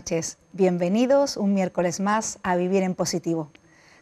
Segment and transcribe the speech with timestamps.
[0.00, 0.38] noches.
[0.54, 3.50] Bienvenidos un miércoles más a Vivir en Positivo.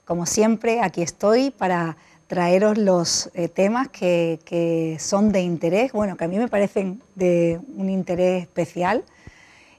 [0.05, 1.97] Como siempre, aquí estoy para
[2.29, 7.61] traeros los eh, temas que, son de interés, bueno, que a mí me parecen de
[7.75, 9.03] un interés especial.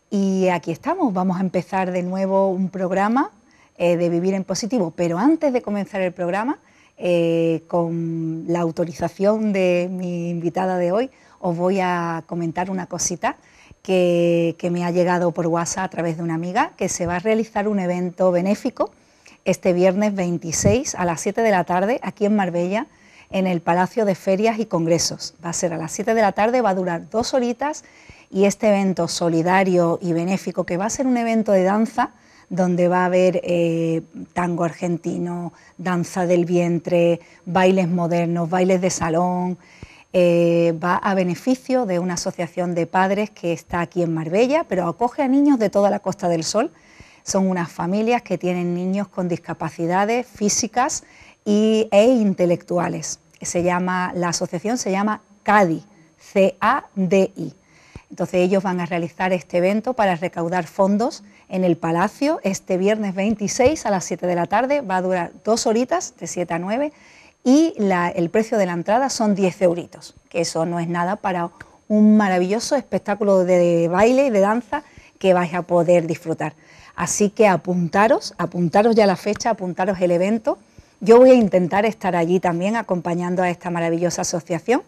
[0.09, 3.31] Y aquí estamos, vamos a empezar de nuevo un programa
[3.77, 4.91] eh, de Vivir en Positivo.
[4.93, 6.59] Pero antes de comenzar el programa,
[6.97, 13.37] eh, con la autorización de mi invitada de hoy, os voy a comentar una cosita
[13.81, 17.19] que, me ha llegado por WhatsApp a través de una amiga, que se va a
[17.19, 18.91] realizar un evento benéfico
[19.45, 22.87] este viernes 26 a las 7 de la tarde aquí en Marbella,
[23.31, 25.33] en el Palacio de Ferias y Congresos.
[25.43, 27.83] Va a ser a las 7 de la tarde, va a durar dos horitas
[28.31, 32.11] y este evento solidario y benéfico, que va a ser un evento de danza,
[32.49, 34.01] donde va a haber eh,
[34.33, 39.57] tango argentino, danza del vientre, bailes modernos, bailes de salón,
[40.11, 44.87] eh, va a beneficio de una asociación de padres que está aquí en Marbella, pero
[44.87, 46.71] acoge a niños de toda la Costa del Sol.
[47.23, 51.03] Son unas familias que tienen niños con discapacidades físicas
[51.45, 53.19] y, e intelectuales.
[53.41, 55.83] Se llama, la asociación se llama CADI,
[56.17, 57.53] C-A-D-I.
[58.09, 63.13] Entonces ellos van a realizar este evento para recaudar fondos en el Palacio este viernes
[63.13, 64.81] 26 a las 7 de la tarde.
[64.81, 66.91] Va a durar dos horitas, de 7 a 9
[67.43, 71.51] y el precio de la entrada son 10 euritos, que eso no es nada para
[71.87, 74.83] un maravilloso espectáculo de baile y de danza
[75.17, 76.53] que vais a poder disfrutar.
[76.95, 80.57] Así que apuntaros, apuntaros ya la fecha, apuntaros el evento.
[80.99, 84.83] Yo voy a intentar estar allí también acompañando a esta maravillosa asociación.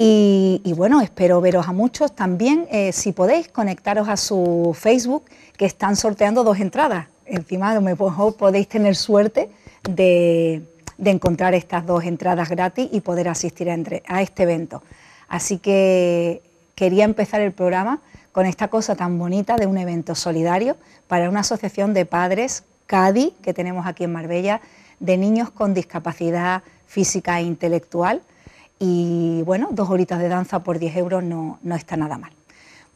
[0.00, 2.14] Y, bueno, espero veros a muchos.
[2.14, 5.24] También, eh, si podéis, conectaros a su Facebook,
[5.56, 7.06] que están sorteando dos entradas.
[7.24, 9.50] Encima, a podéis tener suerte
[9.88, 10.62] de,
[10.98, 14.82] de encontrar estas dos entradas gratis y poder asistir a, este evento.
[15.28, 16.42] Así que
[16.74, 18.00] quería empezar el programa
[18.32, 20.76] con esta cosa tan bonita de un evento solidario
[21.06, 24.60] para una asociación de padres, CADI, que tenemos aquí en Marbella,
[24.98, 28.20] de niños con discapacidad física e intelectual.
[28.80, 32.32] Y bueno, dos horitas de danza por 10 euros no, no está nada mal.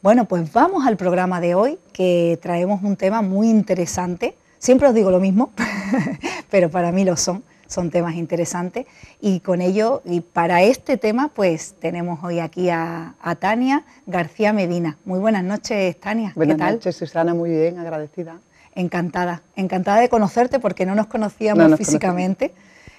[0.01, 4.35] Bueno, pues vamos al programa de hoy, que traemos un tema muy interesante.
[4.59, 5.51] Siempre os digo lo mismo,
[6.49, 8.85] pero para mí lo son son temas interesantes
[9.19, 14.97] y con ello, y para este tema, pues tenemos hoy aquí a, Tania García Medina.
[15.05, 16.33] Muy buenas noches, Tania.
[16.35, 18.39] Buenas noches, Susana, muy bien, agradecida.
[18.75, 22.53] Encantada, encantada de conocerte porque no nos conocíamos físicamente.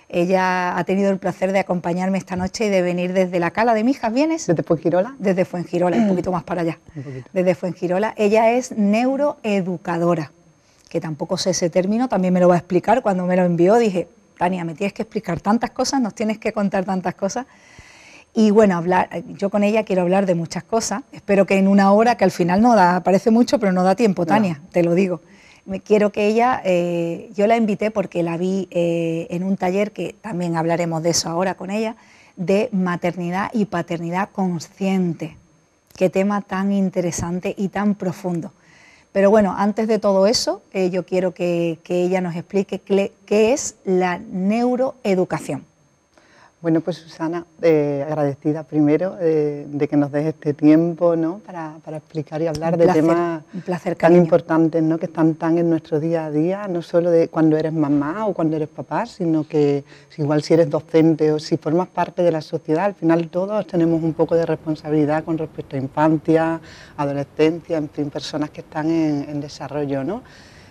[0.09, 3.75] Ella ha tenido el placer de acompañarme esta noche y de venir desde la Cala
[3.75, 4.47] de Mijas, ¿vienes?
[4.47, 5.17] ¿Desde Fuengirola?
[5.19, 6.79] Desde Fuengirola, un poquito más para allá.
[7.33, 8.15] Desde Fuengirola.
[8.17, 10.31] Ella es neuroeducadora,
[10.89, 13.03] que tampoco sé ese término, también me lo va a explicar.
[13.03, 14.07] Cuando me lo envió dije,
[14.39, 17.47] Tania, me tienes que explicar tantas cosas, nos tienes que contar tantas cosas.
[18.35, 19.09] Y bueno, hablar,
[19.39, 21.03] yo con ella quiero hablar de muchas cosas.
[21.13, 23.95] Espero que en una hora, que al final no da, parece mucho, pero no da
[23.95, 25.21] tiempo, Tania, te lo digo.
[25.67, 29.93] Me, quiero que ella, eh, yo la invité porque la vi eh, en un taller,
[29.93, 31.95] que también hablaremos de eso ahora con ella,
[32.37, 35.37] de maternidad y paternidad consciente.
[35.97, 38.53] Qué tema tan interesante y tan profundo.
[39.15, 43.77] Pero bueno, antes de todo eso, eh, yo quiero que, ella nos explique qué es
[43.85, 45.65] la neuroeducación.
[46.65, 51.41] Bueno, pues Susana, eh, agradecida primero eh, de que nos des este tiempo ¿no?
[51.45, 53.43] para, explicar y hablar de temas
[53.99, 54.97] tan importantes ¿no?
[54.97, 58.33] que están tan en nuestro día a día, no solo de cuando eres mamá o
[58.33, 59.85] cuando eres papá, sino que
[60.17, 64.03] igual si eres docente o si formas parte de la sociedad, al final todos tenemos
[64.03, 66.63] un poco de responsabilidad con respecto a infancia,
[66.97, 70.03] adolescencia, en fin, personas que están en, en desarrollo.
[70.03, 70.23] ¿no?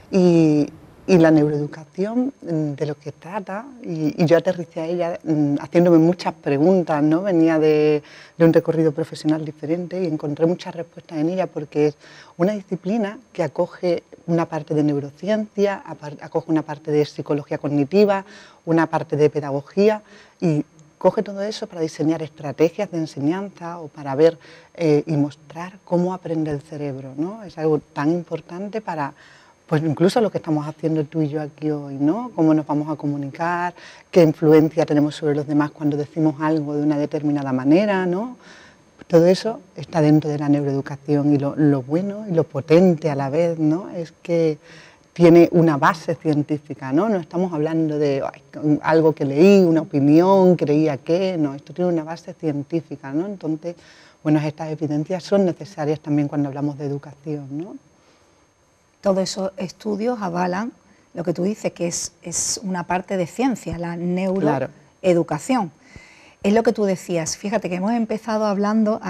[0.10, 0.66] Y,
[1.06, 5.98] y la neuroeducación mm, de lo que trata, y, yo aterricé a ella mm, haciéndome
[5.98, 7.24] muchas preguntas, ¿no?
[7.24, 8.02] venía de,
[8.40, 11.98] un recorrido profesional diferente y encontré muchas respuestas en ella porque es
[12.36, 15.82] una disciplina que acoge una parte de neurociencia,
[16.22, 18.26] acoge una parte de psicología cognitiva,
[18.66, 20.02] una parte de pedagogía
[20.42, 20.66] y
[20.98, 24.38] coge todo eso para diseñar estrategias de enseñanza o para ver
[24.74, 27.14] eh, y mostrar cómo aprende el cerebro.
[27.18, 27.44] ¿no?
[27.44, 29.14] Es algo tan importante para
[29.74, 32.30] pues incluso lo que estamos haciendo tú y yo aquí hoy, ¿no?
[32.36, 33.74] Cómo nos vamos a comunicar,
[34.12, 38.38] qué influencia tenemos sobre los demás cuando decimos algo de una determinada manera, ¿no?
[39.08, 43.32] Todo eso está dentro de la neuroeducación y lo, bueno y lo potente a la
[43.32, 43.90] vez, ¿no?
[43.90, 44.60] Es que
[45.12, 47.10] tiene una base científica, ¿no?
[47.10, 48.24] No estamos hablando de
[48.84, 53.26] algo que leí, una opinión, creía que, no, esto tiene una base científica, ¿no?
[53.26, 53.76] Entonces,
[54.22, 57.76] bueno, estas evidencias son necesarias también cuando hablamos de educación, ¿no?
[59.04, 60.72] Todos esos estudios avalan
[61.14, 65.72] lo que tú dices, que es, es una parte de ciencia, la neuroeducación.
[66.42, 67.38] es lo que tú decías.
[67.38, 69.02] Fíjate que hemos empezado hablando,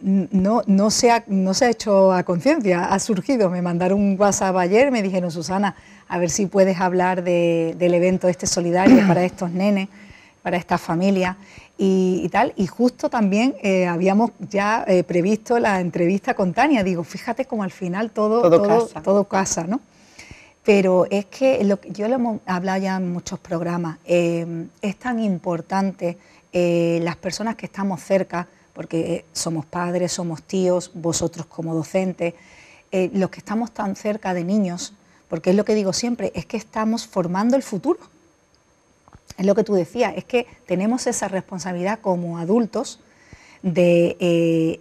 [0.00, 3.50] no, no, se ha, no se ha hecho a conciencia, ha surgido.
[3.50, 5.74] Me mandaron un WhatsApp ayer, me dijeron, Susana,
[6.06, 9.88] a ver si puedes hablar del evento este solidario para estos nenes,
[10.48, 11.36] para estas familias
[11.76, 12.54] y, tal.
[12.56, 16.82] Y justo también eh, habíamos ya eh, previsto la entrevista con Tania.
[16.82, 19.64] Digo, fíjate como al final todo, todo, todo, casa.
[19.64, 19.82] ¿no?
[20.64, 25.20] Pero es que lo, yo lo hemos hablado ya en muchos programas, eh, es tan
[25.20, 26.16] importante
[26.50, 32.32] las personas que estamos cerca, porque somos padres, somos tíos, vosotros como docentes,
[32.90, 34.94] los que estamos tan cerca de niños,
[35.28, 38.00] porque es lo que digo siempre, es que estamos formando el futuro.
[39.38, 43.00] Es lo que tú decías, es que tenemos esa responsabilidad como adultos
[43.62, 44.80] de, eh,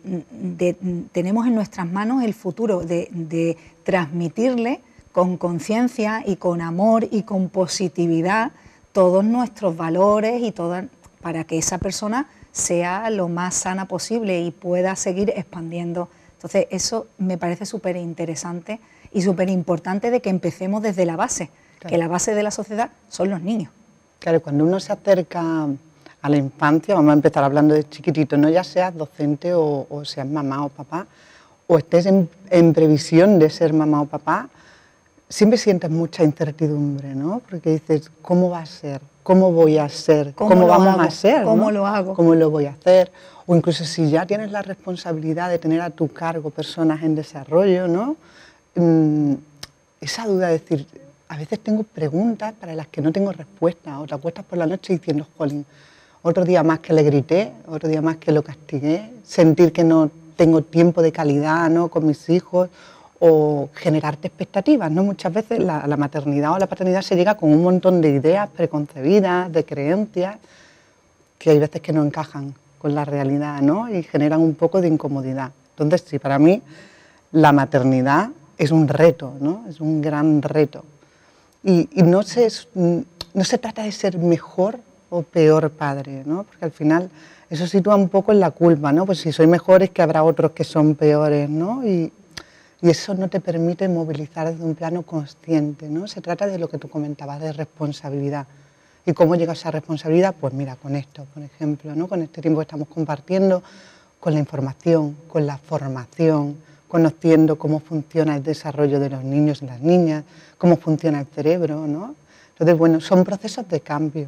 [1.12, 4.82] tenemos en nuestras manos el futuro de, transmitirle
[5.12, 8.52] con conciencia y con amor y con positividad
[8.92, 10.54] todos nuestros valores y
[11.22, 16.10] para que esa persona sea lo más sana posible y pueda seguir expandiendo.
[16.34, 18.80] Entonces, eso me parece súper interesante
[19.14, 21.50] y súper importante de que empecemos desde la base,
[21.88, 23.72] que la base de la sociedad son los niños.
[24.20, 25.68] Claro, cuando uno se acerca
[26.22, 30.28] a la infancia, vamos a empezar hablando de chiquitito, no ya seas docente o, seas
[30.28, 31.06] mamá o papá,
[31.68, 34.50] o estés en, previsión de ser mamá o papá,
[35.30, 37.42] siempre sientes mucha incertidumbre, ¿no?
[37.50, 39.02] Porque dices, ¿cómo va a ser?
[39.24, 40.34] ¿Cómo voy a ser?
[40.34, 41.44] ¿Cómo, vamos a ser?
[41.44, 42.14] ¿Cómo lo hago?
[42.14, 43.12] ¿Cómo lo voy a hacer?
[43.46, 47.88] O incluso si ya tienes la responsabilidad de tener a tu cargo personas en desarrollo,
[47.88, 48.16] ¿no?
[48.76, 49.34] Mm,
[50.00, 50.88] esa duda de decir,
[51.30, 54.66] a veces tengo preguntas para las que no tengo respuesta, o te acuestas por la
[54.66, 55.66] noche diciendo, jolín,
[56.22, 60.10] otro día más que le grité, otro día más que lo castigué, sentir que no
[60.36, 61.90] tengo tiempo de calidad ¿no?
[61.90, 62.70] con mis hijos,
[63.20, 64.92] o generarte expectativas.
[64.92, 65.04] ¿no?
[65.04, 68.50] Muchas veces la, la, maternidad o la paternidad se llega con un montón de ideas
[68.50, 70.38] preconcebidas, de creencias,
[71.40, 73.90] que hay veces que no encajan con la realidad ¿no?
[73.90, 75.52] y generan un poco de incomodidad.
[75.72, 76.62] Entonces, sí, para mí
[77.32, 79.66] la maternidad es un reto, ¿no?
[79.68, 80.84] es un gran reto.
[81.68, 84.80] Y, no, se, no se trata de ser mejor
[85.10, 86.46] o peor padre, ¿no?
[86.46, 87.10] porque al final
[87.50, 89.06] eso sitúa un poco en la culpa, ¿no?
[89.06, 91.86] pues si soy mejor es que habrá otros que son peores, ¿no?
[91.86, 92.14] y,
[92.80, 96.08] eso no te permite movilizar desde un plano consciente, ¿no?
[96.08, 98.48] se trata de lo que tú comentabas, de responsabilidad.
[99.06, 100.36] ¿Y cómo llega esa responsabilidad?
[100.40, 102.08] Pues mira, con esto, por ejemplo, ¿no?
[102.08, 103.62] con este tiempo que estamos compartiendo,
[104.22, 106.56] con la información, con la formación,
[106.88, 110.24] conociendo cómo funciona el desarrollo de los niños y las niñas,
[110.58, 112.16] cómo funciona el cerebro, ¿no?
[112.52, 114.28] Entonces, bueno, son procesos de cambio.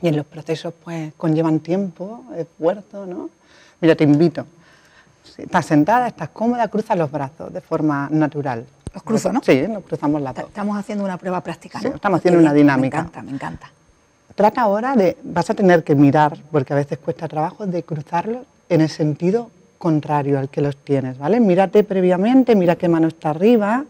[0.00, 3.30] Y en los procesos, pues, conllevan tiempo, esfuerzo, ¿no?
[3.80, 4.46] Mira, te invito.
[5.36, 8.66] estás sentada, estás cómoda, cruza los brazos de forma natural.
[8.92, 9.40] ¿Los cruzo, no?
[9.42, 10.46] Sí, los cruzamos las dos.
[10.46, 11.94] Estamos haciendo una prueba práctica, ¿no?
[11.94, 12.98] estamos haciendo una dinámica.
[12.98, 13.70] Me encanta, me encanta.
[14.34, 18.46] Trata ahora de, vas a tener que mirar, porque a veces cuesta trabajo, de cruzarlos
[18.68, 19.50] en el sentido
[19.86, 21.38] contrario al que los tienes, ¿vale?
[21.38, 23.84] Mírate previamente, mira qué mano está arriba,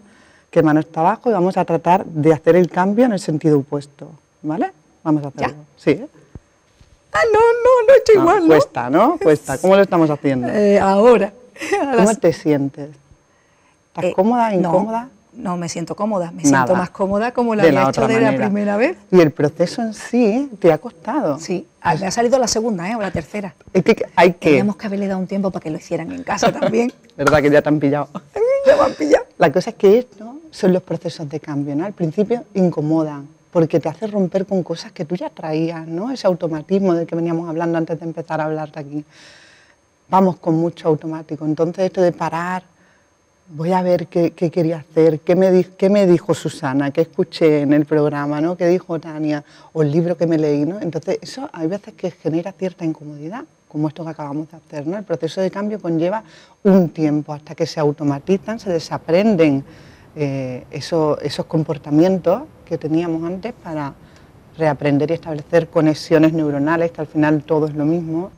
[0.51, 3.61] qué mano está abajo y vamos a tratar de hacer el cambio en el sentido
[3.61, 4.11] opuesto,
[4.43, 4.73] ¿vale?
[5.03, 5.55] Vamos a hacerlo.
[5.79, 5.99] Sí.
[7.13, 8.47] Ah, no, no, no he hecho igual, ¿no?
[8.49, 9.17] Cuesta, ¿no?
[9.17, 9.57] Cuesta.
[9.57, 10.49] ¿Cómo lo estamos haciendo?
[10.49, 11.33] Eh, ahora.
[11.97, 12.91] ¿Cómo te sientes?
[13.89, 15.09] ¿Estás eh, cómoda, incómoda?
[15.37, 18.77] No me siento cómoda, me siento más cómoda como la había hecho de la primera
[18.77, 18.97] vez.
[19.11, 21.39] Y el proceso en sí te ha costado.
[21.39, 21.67] Sí,
[22.01, 22.97] me ha salido la segunda ¿eh?
[22.97, 23.55] o la tercera.
[23.73, 24.51] Es que hay que...
[24.51, 26.93] Teníamos que haberle dado un tiempo para que lo hicieran en casa también.
[27.17, 28.09] ¿Verdad que ya te han pillado?
[28.67, 29.25] ya me han pillado.
[29.39, 31.85] La cosa es que esto son los procesos de cambio, ¿no?
[31.85, 36.11] Al principio incomodan, porque te hace romper con cosas que tú ya traías, ¿no?
[36.11, 39.05] Ese automatismo del que veníamos hablando antes de empezar a hablar de aquí.
[40.09, 41.45] Vamos con mucho automático.
[41.45, 42.63] Entonces esto de parar,
[43.49, 47.73] voy a ver qué, quería hacer, qué me, qué me, dijo Susana, qué escuché en
[47.73, 48.57] el programa, ¿no?
[48.57, 50.65] qué dijo Tania, o el libro que me leí.
[50.65, 50.81] ¿no?
[50.81, 54.87] Entonces, eso hay veces que genera cierta incomodidad, como esto que acabamos de hacer.
[54.87, 54.97] ¿no?
[54.97, 56.23] El proceso de cambio conlleva
[56.65, 59.65] un tiempo hasta que se automatizan, se desaprenden
[60.17, 63.95] eh, esos, esos comportamientos que teníamos antes para
[64.59, 68.31] reaprender y establecer conexiones neuronales, que al final todo es lo mismo,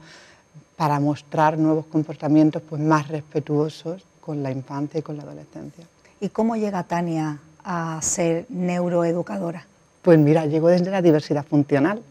[0.77, 5.87] para mostrar nuevos comportamientos pues, más respetuosos con la infancia y con la adolescencia.
[6.21, 9.65] ¿Y cómo llega Tania a ser neuroeducadora?
[10.03, 12.03] Pues mira, llego desde la diversidad funcional.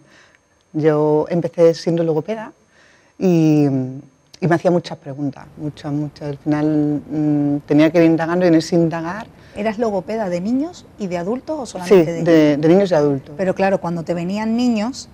[0.74, 2.54] Yo empecé siendo logopeda
[3.20, 6.30] y, me hacía muchas preguntas, muchas, muchas.
[6.30, 9.28] Al final mm, tenía que ir indagando y en ese indagar...
[9.56, 12.26] ¿Eras logopeda de niños y de adultos o solamente de niños?
[12.26, 13.36] De, de niños y adultos.
[13.38, 15.08] Pero claro, cuando te venían niños,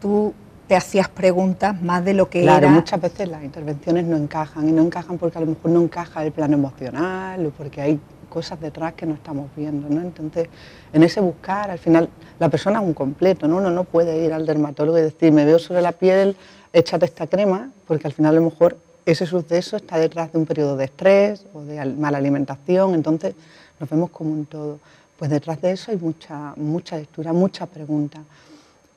[0.00, 0.32] tú
[0.68, 2.58] te hacías preguntas más de lo que era.
[2.58, 5.80] Claro, muchas veces las intervenciones no encajan y no encajan porque a lo mejor no
[5.80, 7.98] encaja el plano emocional o porque hay
[8.28, 10.02] cosas detrás que no estamos viendo, ¿no?
[10.02, 10.48] Entonces,
[10.92, 13.56] en ese buscar, al final, la persona es un completo, ¿no?
[13.56, 16.36] Uno no puede ir al dermatólogo y decir, me veo sobre la piel,
[16.74, 20.44] échate esta crema, porque al final a lo mejor ese suceso está detrás de un
[20.44, 23.34] periodo de estrés o de mala alimentación, entonces
[23.80, 24.78] nos vemos como un todo.
[25.18, 28.20] Pues detrás de eso hay mucha, mucha lectura, muchas preguntas.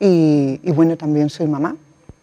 [0.03, 1.75] Y, bueno, también soy mamá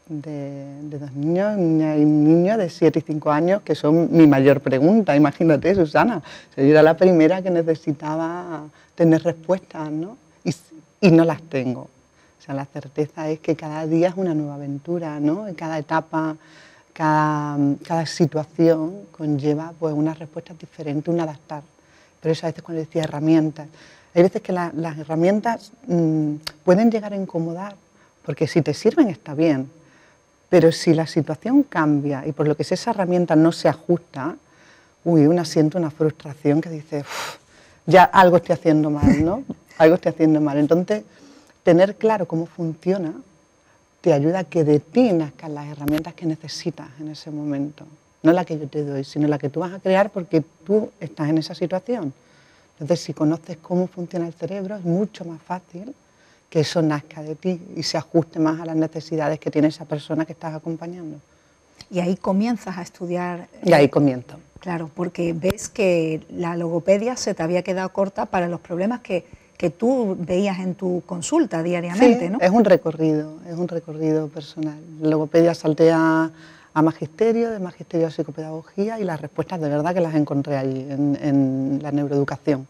[0.09, 0.67] de,
[0.99, 4.61] dos niños, niña y un niño de 7 y 5 años, que son mi mayor
[4.61, 5.15] pregunta.
[5.15, 6.21] Imagínate, Susana,
[6.57, 8.65] yo era la primera que necesitaba
[8.97, 10.17] tener respuestas, ¿no?
[11.01, 11.83] Y, no las tengo.
[11.83, 15.47] O sea, la certeza es que cada día es una nueva aventura, ¿no?
[15.47, 16.37] En cada etapa
[16.99, 21.63] cada, situación conlleva pues, unas respuestas diferentes, un adaptar.
[22.21, 23.69] Pero eso a veces cuando decía herramientas,
[24.15, 26.35] hay veces que las herramientas mm,
[26.65, 27.77] pueden llegar a incomodar,
[28.25, 29.71] porque si te sirven está bien,
[30.49, 34.37] pero si la situación cambia y por lo que es esa herramienta no se ajusta,
[35.05, 37.05] uy, una siente una frustración que dice,
[37.87, 39.45] ya algo estoy haciendo mal, ¿no?
[39.79, 40.59] algo estoy haciendo mal.
[40.59, 41.03] Entonces,
[41.63, 43.13] tener claro cómo funciona
[44.01, 47.85] te ayuda a que de ti nazcan las herramientas que necesitas en ese momento.
[48.23, 50.91] No la que yo te doy, sino la que tú vas a crear porque tú
[51.01, 52.13] estás en esa situación.
[52.81, 55.95] Entonces, si conoces cómo funciona el cerebro, es mucho más fácil
[56.49, 59.85] que eso nazca de ti y se ajuste más a las necesidades que tiene esa
[59.85, 61.19] persona que estás acompañando.
[61.91, 63.49] Y ahí comienzas a estudiar.
[63.63, 64.39] Y ahí comienzo.
[64.61, 69.25] Claro, porque ves que la logopedia se te había quedado corta para los problemas que
[69.59, 72.39] que tú veías en tu consulta diariamente, sí, ¿no?
[72.41, 74.79] Es un recorrido, es un recorrido personal.
[75.01, 75.91] La logopedia salté
[76.75, 80.87] a, magisterio, de magisterio a psicopedagogía y las respuestas de verdad que las encontré allí,
[80.91, 82.67] en, la neuroeducación.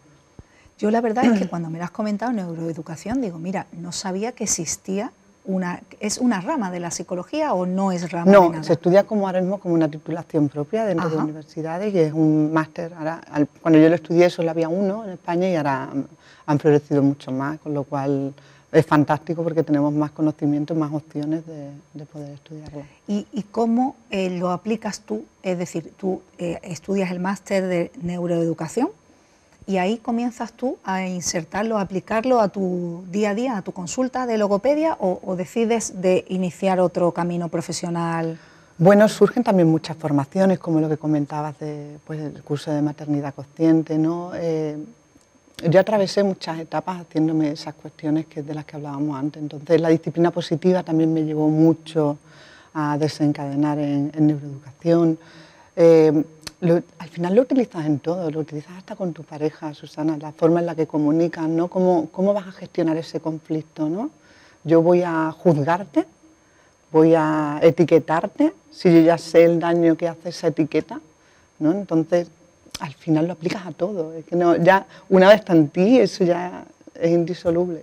[0.77, 4.31] Yo la verdad es que cuando me lo has comentado, neuroeducación, digo, mira, no sabía
[4.31, 5.11] que existía
[5.45, 8.63] una, ¿es una rama de la psicología o no es rama no, de nada?
[8.63, 12.53] se estudia como ahora mismo como una titulación propia dentro de universidades y es un
[12.53, 12.93] máster.
[13.61, 15.89] cuando yo lo estudié solo había uno en España y ahora
[16.45, 18.33] han florecido mucho más, con lo cual
[18.71, 22.83] es fantástico porque tenemos más conocimiento, más opciones de, poder estudiarlo.
[23.07, 25.25] ¿Y, cómo eh, lo aplicas tú?
[25.41, 28.89] Es decir, tú eh, estudias el máster de neuroeducación
[29.65, 33.71] y ahí comienzas tú a insertarlo, a aplicarlo a tu día a día, a tu
[33.71, 38.39] consulta de logopedia o, decides de iniciar otro camino profesional.
[38.77, 43.97] Bueno, surgen también muchas formaciones, como lo que comentabas del pues, curso de maternidad consciente,
[43.97, 44.31] ¿no?
[44.35, 44.77] Eh,
[45.67, 49.41] yo atravesé muchas etapas haciéndome esas cuestiones que, de las que hablábamos antes.
[49.41, 52.17] Entonces, la disciplina positiva también me llevó mucho
[52.73, 55.17] a desencadenar en, neuroeducación.
[55.75, 56.23] Eh,
[56.61, 60.59] al final lo utilizas en todo, lo utilizas hasta con tu pareja, Susana, la forma
[60.59, 61.69] en la que comunicas, ¿no?
[61.69, 64.11] ¿Cómo, cómo vas a gestionar ese conflicto, ¿no?
[64.63, 66.05] Yo voy a juzgarte,
[66.91, 70.99] voy a etiquetarte, si yo ya sé el daño que hace esa etiqueta,
[71.59, 71.71] ¿no?
[71.71, 72.29] Entonces,
[72.79, 74.13] al final lo aplicas a todo.
[74.13, 77.81] Es que no, ya una vez está en ti, eso ya es indisoluble.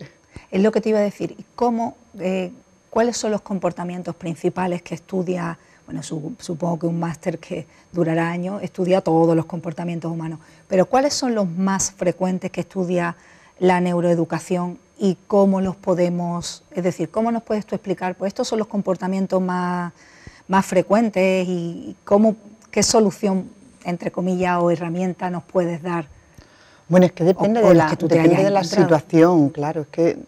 [0.50, 1.36] Es lo que te iba a decir.
[1.54, 2.52] ¿Cómo, eh,
[2.90, 5.58] ¿Cuáles son los comportamientos principales que estudia?
[5.84, 11.14] Bueno, supongo que un máster que durará años estudia todos los comportamientos humanos, pero ¿cuáles
[11.14, 13.14] son los más frecuentes que estudia
[13.60, 18.16] la neuroeducación y cómo los podemos, es decir, cómo nos puedes tú explicar?
[18.16, 19.92] Pues estos son los comportamientos más,
[20.48, 22.34] más frecuentes y cómo,
[22.72, 23.48] qué solución
[23.87, 26.09] entre comillas, o herramienta nos puedes dar?
[26.88, 30.19] Bueno, es que depende de la, depende de la situación, claro, es que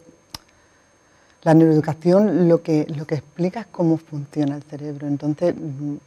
[1.42, 5.06] la neuroeducación lo que, lo que explica es cómo funciona el cerebro.
[5.06, 5.54] Entonces,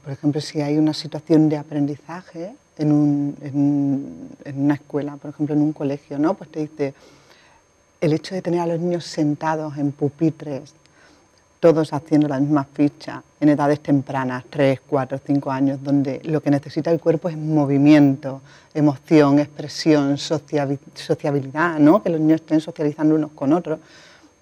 [0.03, 3.36] por ejemplo, si hay una situación de aprendizaje en, un,
[4.43, 6.34] en, una escuela, por ejemplo, en un colegio, ¿no?
[6.34, 6.93] pues te dice,
[8.01, 10.74] el hecho de tener a los niños sentados en pupitres
[11.61, 16.49] todos haciendo la misma ficha en edades tempranas, 3, 4, 5 años, donde lo que
[16.49, 18.41] necesita el cuerpo es movimiento,
[18.73, 22.01] emoción, expresión, sociabilidad, ¿no?
[22.01, 23.79] que los niños estén socializando unos con otros.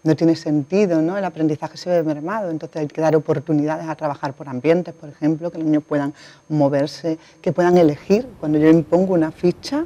[0.01, 1.17] No tiene sentido, ¿no?
[1.17, 5.09] el aprendizaje se ve mermado, entonces hay que dar oportunidades a trabajar por ambientes, por
[5.09, 6.13] ejemplo, que los niños puedan
[6.47, 8.25] moverse, que puedan elegir.
[8.39, 9.85] Cuando yo impongo una ficha,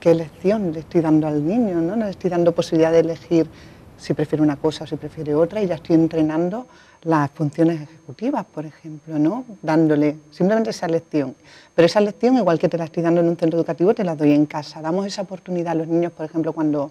[0.00, 1.82] ¿qué elección le estoy dando al niño?
[1.82, 1.94] ¿no?
[1.94, 3.50] no le estoy dando posibilidad de elegir
[3.98, 6.66] si prefiere una cosa o si prefiere otra, y ya estoy entrenando
[7.02, 9.44] las funciones ejecutivas, por ejemplo, ¿no?
[9.62, 11.34] dándole simplemente esa lección.
[11.74, 14.16] Pero esa lección, igual que te la estoy dando en un centro educativo, te la
[14.16, 14.80] doy en casa.
[14.80, 16.90] Damos esa oportunidad a los niños, por ejemplo, cuando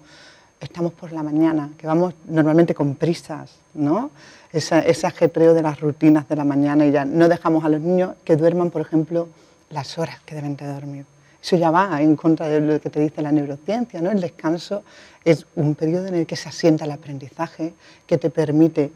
[0.59, 4.11] estamos por la mañana, que vamos normalmente con prisas, ¿no?
[4.51, 8.15] ese ajetreo de las rutinas de la mañana y ya no dejamos a los niños
[8.23, 9.27] que duerman, por ejemplo,
[9.69, 11.05] las horas que deben de dormir.
[11.48, 14.12] Eso ya va en contra de lo que te dice la neurociencia, ¿no?
[14.12, 14.84] El descanso
[15.24, 17.74] es un periodo en el que se asienta el aprendizaje,
[18.06, 18.92] que te permite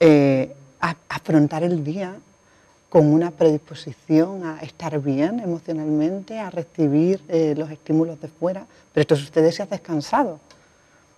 [0.00, 0.52] eh,
[1.08, 2.16] afrontar el día
[2.88, 9.02] con una predisposición a estar bien emocionalmente, a recibir eh, los estímulos de fuera, pero
[9.02, 10.40] esto sucede si has descansado.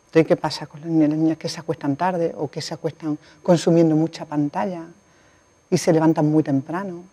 [0.09, 3.97] Entonces, ¿qué pasa con las niñas que se acuestan tarde o que se acuestan consumiendo
[3.97, 4.83] mucha pantalla
[5.71, 7.05] y se levantan muy temprano?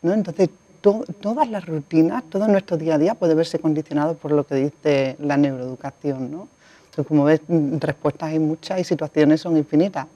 [0.00, 0.14] ¿no?
[0.14, 0.48] Entonces,
[0.80, 5.16] todas las rutinas, todo nuestro día a día puede verse condicionado por lo que dice
[5.20, 6.30] la neuroeducación.
[6.30, 6.48] ¿no?
[6.86, 7.40] Entonces, como ves,
[7.80, 10.06] respuestas hay muchas y situaciones son infinitas.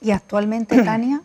[0.00, 1.22] Y actualmente, Tania,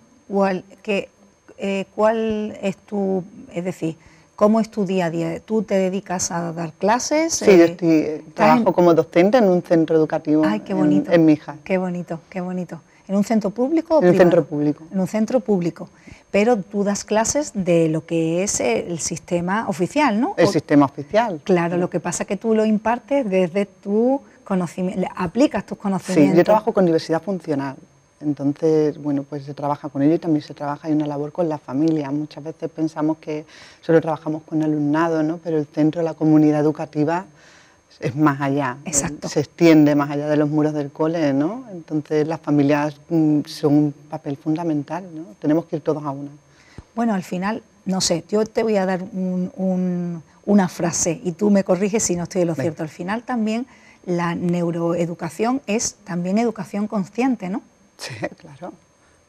[0.83, 1.09] que
[1.57, 3.97] eh, ¿cuál es tu, es decir,
[4.35, 5.39] cómo es tu día a día?
[5.41, 7.33] ¿Tú te dedicas a dar clases?
[7.33, 11.33] Sí, yo eh, trabajo como docente en un centro educativo Ay, qué bonito, en, mi
[11.33, 11.57] hija.
[11.63, 12.81] Qué bonito, qué bonito.
[13.07, 14.83] ¿En un centro público o En un centro público.
[14.91, 15.89] En un centro público.
[16.31, 20.35] Pero tú das clases de lo que es el sistema oficial, ¿no?
[20.37, 21.41] El sistema oficial.
[21.43, 26.31] Claro, lo que pasa es que tú lo impartes desde tu conocimiento, aplicas tus conocimientos.
[26.31, 27.75] Sí, yo trabajo con diversidad funcional.
[28.21, 31.47] Entonces, bueno, pues se trabaja con ello y también se trabaja en una labor con
[31.47, 32.11] la familia.
[32.11, 33.45] Muchas veces pensamos que
[33.81, 35.37] solo trabajamos con alumnado, ¿no?
[35.37, 37.25] Pero el centro de la comunidad educativa
[37.99, 38.77] es más allá.
[38.85, 39.27] Exacto.
[39.27, 41.65] Se extiende más allá de los muros del cole, ¿no?
[41.71, 45.25] Entonces las familias mm, son un papel fundamental, ¿no?
[45.39, 46.31] Tenemos que ir todos a una.
[46.95, 49.01] Bueno, al final, no sé, yo te voy a dar
[50.45, 52.83] una frase y tú me corriges si no estoy de lo cierto.
[52.83, 53.67] Al final también
[54.05, 57.61] la neuroeducación es también educación consciente, ¿no?
[57.97, 58.73] Sí, claro.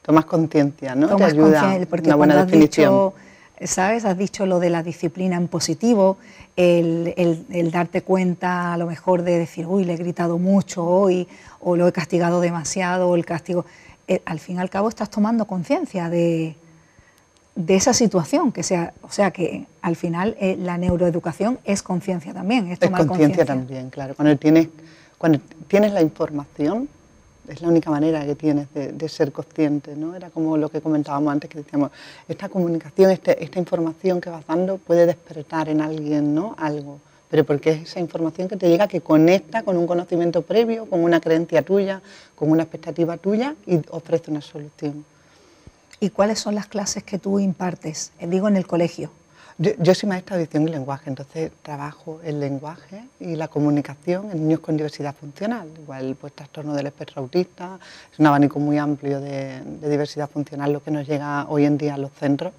[0.02, 1.14] Tomas conciencia, ¿no?
[1.16, 3.12] Te ayuda porque una buena definición.
[3.64, 4.04] ¿Sabes?
[4.04, 6.16] Has dicho lo de la disciplina en positivo,
[6.56, 11.28] el, darte cuenta a lo mejor de decir, uy, le he gritado mucho hoy,
[11.60, 13.64] o lo he castigado demasiado, o el castigo.
[14.08, 16.56] Eh, al fin y al cabo estás tomando conciencia de,
[17.54, 22.34] de, esa situación, que sea, o sea que al final eh, la neuroeducación es conciencia
[22.34, 22.70] también.
[22.70, 24.14] Es, es conciencia también, claro.
[24.14, 24.68] Cuando tienes,
[25.16, 25.38] cuando
[25.68, 26.88] tienes la información,
[27.48, 30.14] es la única manera que tienes de, ser consciente, ¿no?
[30.14, 31.90] Era como lo que comentábamos antes, que decíamos,
[32.28, 36.54] esta comunicación, este, esta información que vas dando puede despertar en alguien, ¿no?
[36.58, 37.00] Algo,
[37.30, 41.02] pero porque es esa información que te llega, que conecta con un conocimiento previo, con
[41.02, 42.02] una creencia tuya,
[42.34, 45.04] con una expectativa tuya y ofrece una solución.
[46.00, 48.12] ¿Y cuáles son las clases que tú impartes?
[48.18, 49.10] Eh, digo, en el colegio.
[49.62, 54.40] Yo, soy maestra de edición y lenguaje, entonces trabajo el lenguaje y la comunicación en
[54.40, 57.78] niños con diversidad funcional, igual pues trastorno del espectro autista,
[58.10, 61.96] es un abanico muy amplio de, diversidad funcional lo que nos llega hoy en día
[61.96, 62.54] a los centros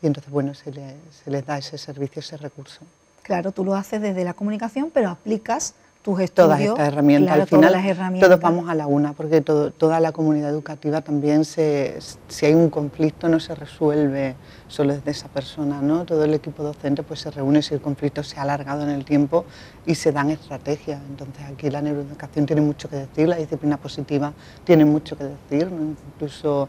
[0.00, 2.80] y entonces bueno, se, se les da ese servicio, ese recurso.
[3.20, 5.74] Claro, tú lo haces desde la comunicación, pero aplicas
[6.06, 11.00] Todas estas herramientas, al final todos vamos a la una, porque toda la comunidad educativa
[11.00, 14.36] también, se, si hay un conflicto no se resuelve
[14.68, 16.04] solo desde esa persona, ¿no?
[16.04, 19.04] Todo el equipo docente pues se reúne si el conflicto se ha alargado en el
[19.04, 19.46] tiempo
[19.84, 21.00] y se dan estrategias.
[21.08, 25.68] Entonces aquí la neuroeducación tiene mucho que decir, la disciplina positiva tiene mucho que decir,
[26.14, 26.68] incluso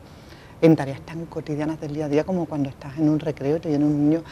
[0.62, 3.60] en tareas tan cotidianas del día a día como cuando estás en un recreo y
[3.60, 4.24] te viene un niño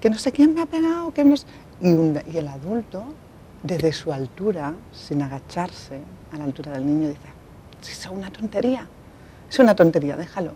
[0.00, 1.34] que no sé quién me ha pegado, que no
[1.82, 1.88] y,
[2.32, 3.04] y el adulto
[3.64, 5.98] desde su altura, sin agacharse
[6.32, 7.20] a la altura del niño, dice,
[7.80, 8.86] si es una tontería,
[9.48, 10.52] es una tontería, déjalo.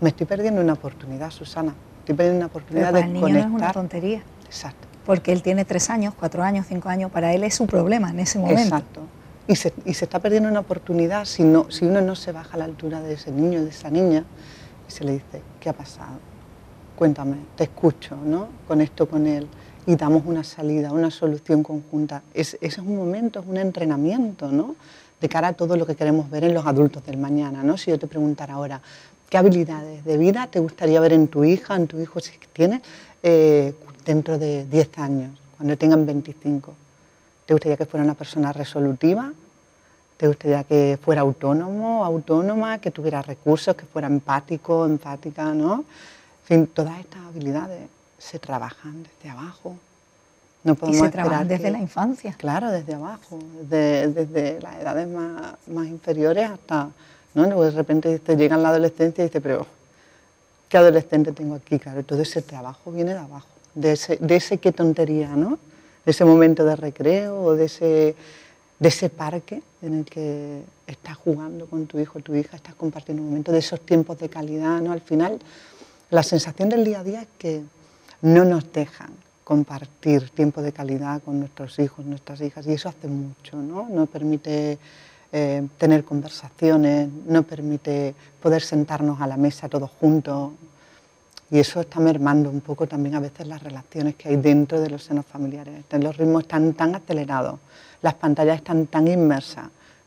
[0.00, 1.74] Me estoy perdiendo una oportunidad, Susana.
[2.00, 4.22] Estoy perdiendo una oportunidad de el niño No es una tontería.
[4.44, 4.86] Exacto.
[5.06, 8.20] Porque él tiene tres años, cuatro años, cinco años, para él es su problema en
[8.20, 8.62] ese momento.
[8.62, 9.00] Exacto.
[9.48, 12.54] Y se, y se está perdiendo una oportunidad si, no, si uno no se baja
[12.54, 14.24] a la altura de ese niño, de esa niña,
[14.86, 16.18] y se le dice, ¿qué ha pasado?
[16.96, 18.48] Cuéntame, te escucho, ¿no?
[18.68, 19.48] Con esto, con él
[19.86, 22.22] y damos una salida, una solución conjunta.
[22.34, 24.76] Es, ese es un momento, es un entrenamiento, ¿no?
[25.20, 27.76] De cara a todo lo que queremos ver en los adultos del mañana, ¿no?
[27.76, 28.80] Si yo te preguntara ahora,
[29.28, 32.82] ¿qué habilidades de vida te gustaría ver en tu hija, en tu hijo, si tienes,
[33.22, 36.74] eh, dentro de 10 años, cuando tengan 25?
[37.46, 39.32] ¿Te gustaría que fuera una persona resolutiva?
[40.16, 45.84] ¿Te gustaría que fuera autónomo, autónoma, que tuviera recursos, que fuera empático, empática, ¿no?
[46.42, 47.88] En fin, todas estas habilidades
[48.22, 49.76] se trabajan desde abajo.
[50.64, 52.34] No podemos y se trabajan desde la infancia.
[52.38, 56.90] Claro, desde abajo, desde, las edades más, más, inferiores hasta,
[57.34, 57.62] ¿no?
[57.62, 59.66] de repente te llega la adolescencia y dice, pero
[60.68, 61.78] ¿qué adolescente tengo aquí?
[61.80, 65.58] Claro, todo ese trabajo viene de abajo, de ese, de ese qué tontería, ¿no?
[66.04, 68.14] De ese momento de recreo o de ese,
[68.78, 72.76] de ese parque en el que estás jugando con tu hijo o tu hija, estás
[72.76, 74.92] compartiendo un momento, de esos tiempos de calidad, ¿no?
[74.92, 75.40] Al final,
[76.10, 77.62] la sensación del día a día es que
[78.22, 79.10] no nos dejan
[79.44, 83.88] compartir tiempo de calidad con nuestros hijos, nuestras hijas, y eso hace mucho, ¿no?
[83.90, 84.78] No permite
[85.32, 90.52] eh, tener conversaciones, no permite poder sentarnos a la mesa todos juntos,
[91.50, 94.88] y eso está mermando un poco también a veces las relaciones que hay dentro de
[94.88, 95.84] los senos familiares.
[95.90, 97.60] Los ritmos están tan acelerados,
[98.00, 99.66] las pantallas están tan inmersas,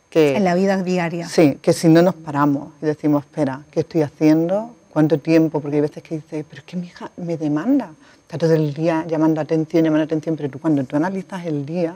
[0.10, 0.38] que...
[0.38, 1.28] En la vida diaria.
[1.28, 4.73] Sí, que si no nos paramos y decimos, espera, ¿qué estoy haciendo?
[4.95, 8.38] Cuánto tiempo, porque hay veces que dices, pero es que mi hija me demanda, está
[8.38, 11.93] todo el día llamando atención, llamando atención, pero tú cuando tú analizas el día,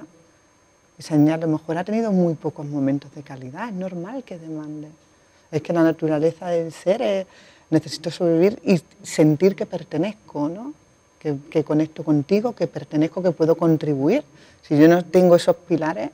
[0.98, 4.38] esa niña a lo mejor ha tenido muy pocos momentos de calidad, es normal que
[4.38, 4.90] demande.
[5.50, 7.26] Es que la naturaleza del ser es,
[7.70, 10.74] necesito sobrevivir y sentir que pertenezco, ¿no?
[11.20, 14.26] Que, que, conecto contigo, que pertenezco, que puedo contribuir.
[14.62, 16.10] Si yo no tengo esos pilares,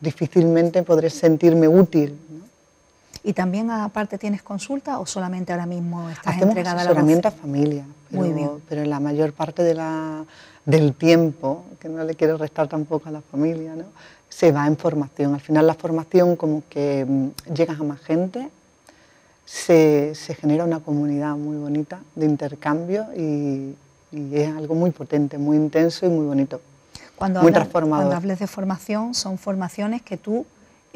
[0.00, 2.14] difícilmente podré sentirme útil.
[3.26, 7.36] ¿Y también aparte tienes consulta o solamente ahora mismo estás Hacemos entregada asesoramiento a la
[7.36, 8.50] familia, pero, Muy bien.
[8.68, 10.24] pero la mayor parte de la,
[10.64, 13.82] del tiempo, que no le quiero restar tampoco a la familia, ¿no?
[14.28, 15.34] se va en formación.
[15.34, 18.48] Al final la formación como que mm, llegas a más gente,
[19.44, 23.74] se, se, genera una comunidad muy bonita de intercambio y,
[24.12, 26.60] y, es algo muy potente, muy intenso y muy bonito.
[27.16, 28.04] Cuando, muy transformador.
[28.04, 30.46] cuando hables de formación, son formaciones que tú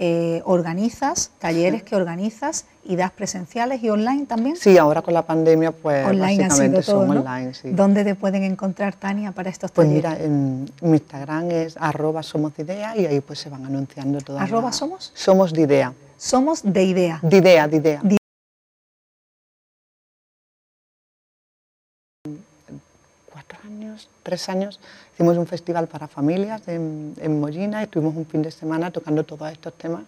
[0.03, 4.57] eh, organizas, talleres que organizas y das presenciales y online también.
[4.57, 7.21] Sí, ahora con la pandemia pues online básicamente todo, son ¿no?
[7.21, 7.53] online.
[7.53, 7.71] Sí.
[7.71, 10.11] ¿Dónde te pueden encontrar, Tania, para estos Pues talleres?
[10.13, 14.19] mira, en mi Instagram es arroba somos de idea y ahí pues se van anunciando
[14.23, 15.13] todas ¿Arroba las- somos?
[15.15, 15.93] Somos de idea.
[16.17, 17.19] Somos de idea.
[17.23, 18.01] De idea, de idea.
[24.23, 24.81] Tres años,
[25.15, 29.51] hicimos un festival para familias en, Mollina y estuvimos un fin de semana tocando todos
[29.51, 30.03] estos temas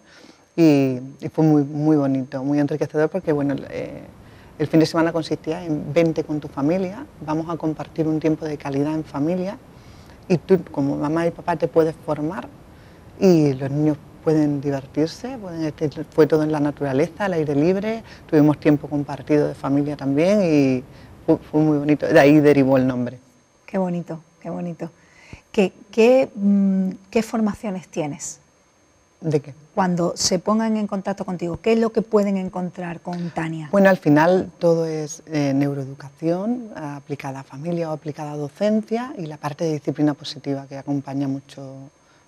[0.55, 0.99] y,
[1.31, 4.03] fue muy, muy bonito, muy enriquecedor porque bueno, eh,
[4.59, 8.45] el fin de semana consistía en vente con tu familia, vamos a compartir un tiempo
[8.45, 9.57] de calidad en familia
[10.27, 12.47] y tú como mamá y papá te puedes formar
[13.19, 15.37] y los niños pueden divertirse,
[16.11, 20.83] fue todo en la naturaleza, al aire libre, tuvimos tiempo compartido de familia también y
[21.25, 23.19] fue muy bonito, de ahí derivó el nombre.
[23.73, 24.91] Qué bonito, qué bonito.
[25.51, 28.37] ¿Qué, qué, mm, qué formaciones tienes?
[29.19, 29.55] ¿De qué?
[29.73, 33.69] Cuando se pongan en contacto contigo, ¿qué es lo que pueden encontrar con Tania?
[33.71, 39.25] Bueno, al final todo es eh, neuroeducación aplicada a familia o aplicada a docencia y
[39.25, 41.73] la parte de disciplina positiva que acompaña mucho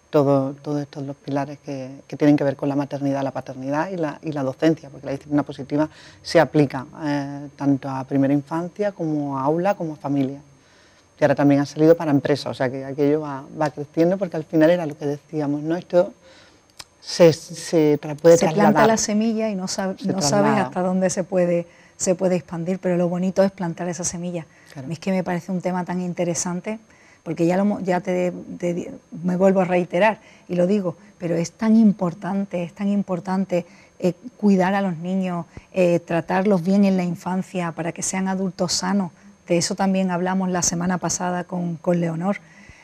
[0.10, 3.92] todo- todos estos los pilares que, que tienen que ver con la maternidad, la paternidad
[3.92, 5.88] y la, y la docencia, porque la disciplina positiva
[6.24, 10.40] se aplica eh, tanto a primera infancia como a aula como a familia.
[11.20, 14.36] Y ahora también ha salido para empresas, o sea que aquello va, va creciendo porque
[14.38, 15.76] al final era lo que decíamos, ¿no?
[15.78, 16.14] Esto
[17.00, 18.74] se, se puede se trasladar.
[18.74, 22.36] planta la semilla y no, sabe- Se no sabes hasta dónde se puede, se puede
[22.36, 24.46] expandir, pero lo bonito es plantar esa semilla.
[24.74, 24.86] Claro.
[24.86, 26.80] A mí es que me parece un tema tan interesante,
[27.24, 28.92] porque ya, lo, ya te, te-
[29.24, 33.66] me vuelvo a reiterar y lo digo, pero es tan importante, es tan importante
[34.00, 38.74] eh, cuidar a los niños, eh, tratarlos bien en la infancia para que sean adultos
[38.74, 39.12] sanos.
[39.48, 42.38] De eso también hablamos la semana pasada con, con Leonor,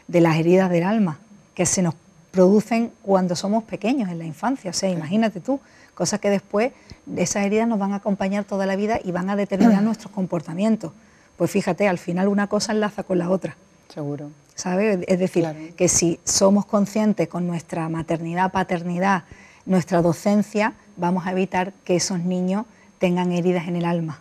[0.07, 1.19] de las heridas del alma,
[1.55, 1.95] que se nos
[2.31, 4.71] producen cuando somos pequeños, en la infancia.
[4.71, 5.59] O sea, imagínate tú,
[5.93, 6.71] cosas que después
[7.15, 10.91] esas heridas nos van a acompañar toda la vida y van a determinar nuestros comportamientos.
[11.37, 13.55] Pues fíjate, al final una cosa enlaza con la otra.
[13.89, 14.29] Seguro.
[14.55, 14.99] ¿sabes?
[15.07, 15.59] Es decir, Claro.
[15.75, 19.23] que si somos conscientes con nuestra maternidad, paternidad,
[19.65, 22.65] nuestra docencia, vamos a evitar que esos niños
[22.99, 24.19] tengan heridas en el alma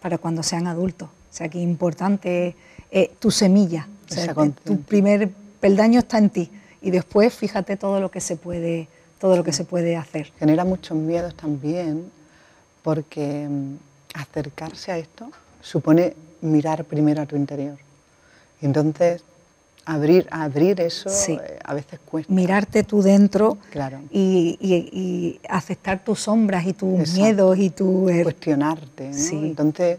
[0.00, 1.10] para cuando sean adultos.
[1.30, 2.54] O sea, que importante
[2.90, 3.86] eh, tu semilla.
[4.10, 8.36] O sea, tu primer peldaño está en ti y después fíjate todo lo que se
[8.36, 8.88] puede,
[9.20, 10.32] todo lo que se puede hacer.
[10.38, 12.10] genera muchos miedos también
[12.82, 13.74] porque mm,
[14.14, 17.76] acercarse a esto supone mirar primero a tu interior.
[18.62, 19.22] Y entonces
[19.84, 21.32] abrir, abrir eso Sí.
[21.32, 22.32] eh, a veces cuesta.
[22.32, 24.00] Mirarte tú dentro Claro.
[24.10, 27.20] y, y- y aceptar tus sombras y tus Exacto.
[27.20, 28.08] miedos y tu...
[28.08, 29.08] er- cuestionarte.
[29.08, 29.14] ¿no?
[29.14, 29.36] Sí.
[29.36, 29.98] Entonces,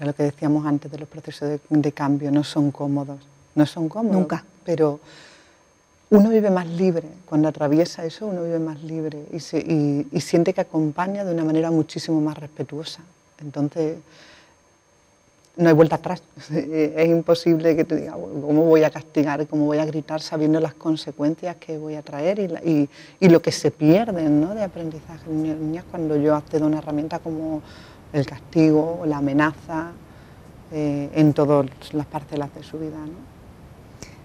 [0.00, 3.18] era lo que decíamos antes de los procesos de, de cambio, no son cómodos.
[3.54, 4.16] No son cómodos.
[4.16, 4.42] Nunca.
[4.64, 4.98] Pero
[6.10, 7.06] uno vive más libre.
[7.26, 11.32] Cuando atraviesa eso, uno vive más libre y, se- y- y siente que acompaña de
[11.34, 13.00] una manera muchísimo más respetuosa.
[13.42, 13.98] Entonces,
[15.56, 16.22] no hay vuelta atrás.
[16.50, 19.46] Es imposible que te diga, ¿cómo voy a castigar?
[19.46, 22.88] ¿Cómo voy a gritar sabiendo las consecuencias que voy a traer y, la- y-
[23.20, 24.54] y lo que se pierden ¿no?
[24.54, 27.62] de aprendizaje niñas cuando yo accedo a una herramienta como
[28.12, 29.92] el castigo la amenaza
[30.72, 32.96] eh, en todas las parcelas de su vida?
[32.96, 33.12] ¿no?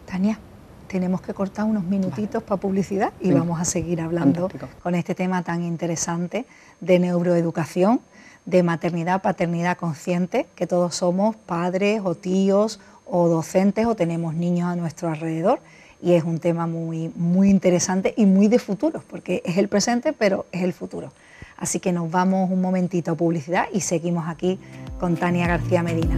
[0.06, 0.40] Tania,
[0.88, 4.82] tenemos que cortar unos minutitos para publicidad y vamos a seguir hablando Fantástico.
[4.82, 6.46] con este tema tan interesante
[6.80, 8.02] de neuroeducación,
[8.46, 14.70] de maternidad, paternidad consciente, que todos somos padres o tíos o docentes o tenemos niños
[14.70, 15.60] a nuestro alrededor
[16.02, 20.14] y es un tema muy, muy interesante y muy de futuro, porque es el presente,
[20.14, 21.12] pero es el futuro.
[21.58, 24.60] Así que nos vamos un momentito a publicidad y seguimos aquí
[25.00, 26.16] con Tania García Medina.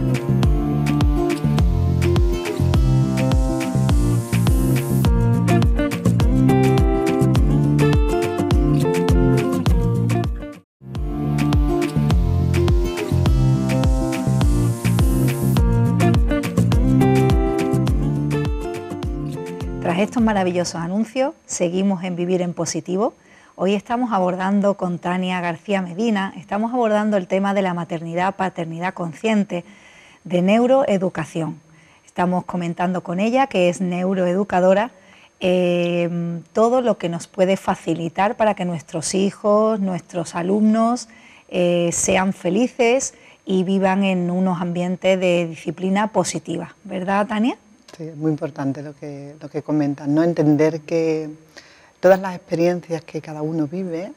[19.80, 23.14] Tras estos maravillosos anuncios, seguimos en Vivir en Positivo
[23.60, 28.94] Hoy estamos abordando con Tania García Medina, estamos abordando el tema de la maternidad, paternidad
[28.94, 29.64] consciente,
[30.22, 31.58] de neuroeducación.
[32.06, 34.92] Estamos comentando con ella, que es neuroeducadora,
[35.40, 36.08] eh,
[36.52, 41.08] todo lo que nos puede facilitar para que nuestros hijos, nuestros alumnos
[41.48, 46.76] eh, sean felices y vivan en unos ambientes de disciplina positiva.
[46.84, 47.58] ¿Verdad, Tania?
[47.96, 50.22] Sí, es muy importante lo que, lo que comentan, ¿no?
[50.22, 51.28] Entender que
[52.00, 54.12] todas las experiencias que cada uno vive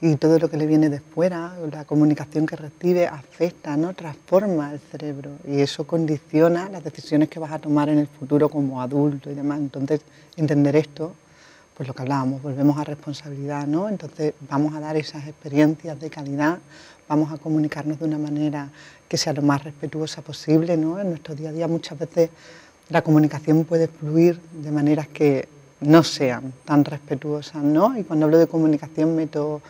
[0.00, 3.92] y todo lo que le viene de fuera, la comunicación que recibe, afecta, ¿no?
[3.94, 8.48] transforma el cerebro y eso condiciona las decisiones que vas a tomar en el futuro
[8.48, 9.58] como adulto y demás.
[9.58, 10.00] Entonces,
[10.36, 11.14] entender esto,
[11.76, 13.88] pues lo que hablábamos, volvemos a responsabilidad, ¿no?
[13.88, 16.58] Entonces, vamos a dar esas experiencias de calidad,
[17.08, 18.70] vamos a comunicarnos de una manera
[19.06, 20.98] que sea lo más respetuosa posible, ¿no?
[20.98, 22.30] En nuestro día a día muchas veces
[22.88, 25.46] la comunicación puede fluir de maneras que
[25.80, 27.96] no sean tan respetuosas, ¿no?
[27.96, 29.62] Y cuando hablo de comunicación meto